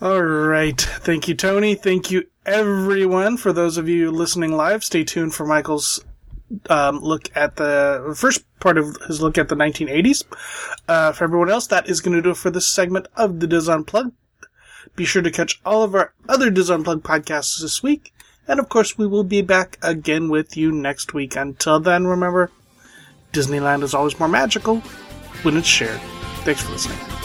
[0.00, 0.80] All right.
[0.80, 1.76] Thank you, Tony.
[1.76, 3.36] Thank you, everyone.
[3.36, 6.04] For those of you listening live, stay tuned for Michael's
[6.68, 10.24] um, look at the first part of his look at the 1980s.
[10.88, 13.46] Uh, for everyone else, that is going to do it for this segment of the
[13.46, 14.12] Dis Unplugged.
[14.94, 18.12] Be sure to catch all of our other Dis Unplugged podcasts this week.
[18.46, 21.36] And of course, we will be back again with you next week.
[21.36, 22.50] Until then, remember,
[23.32, 24.80] Disneyland is always more magical
[25.42, 26.00] when it's shared.
[26.44, 27.21] Thanks for listening.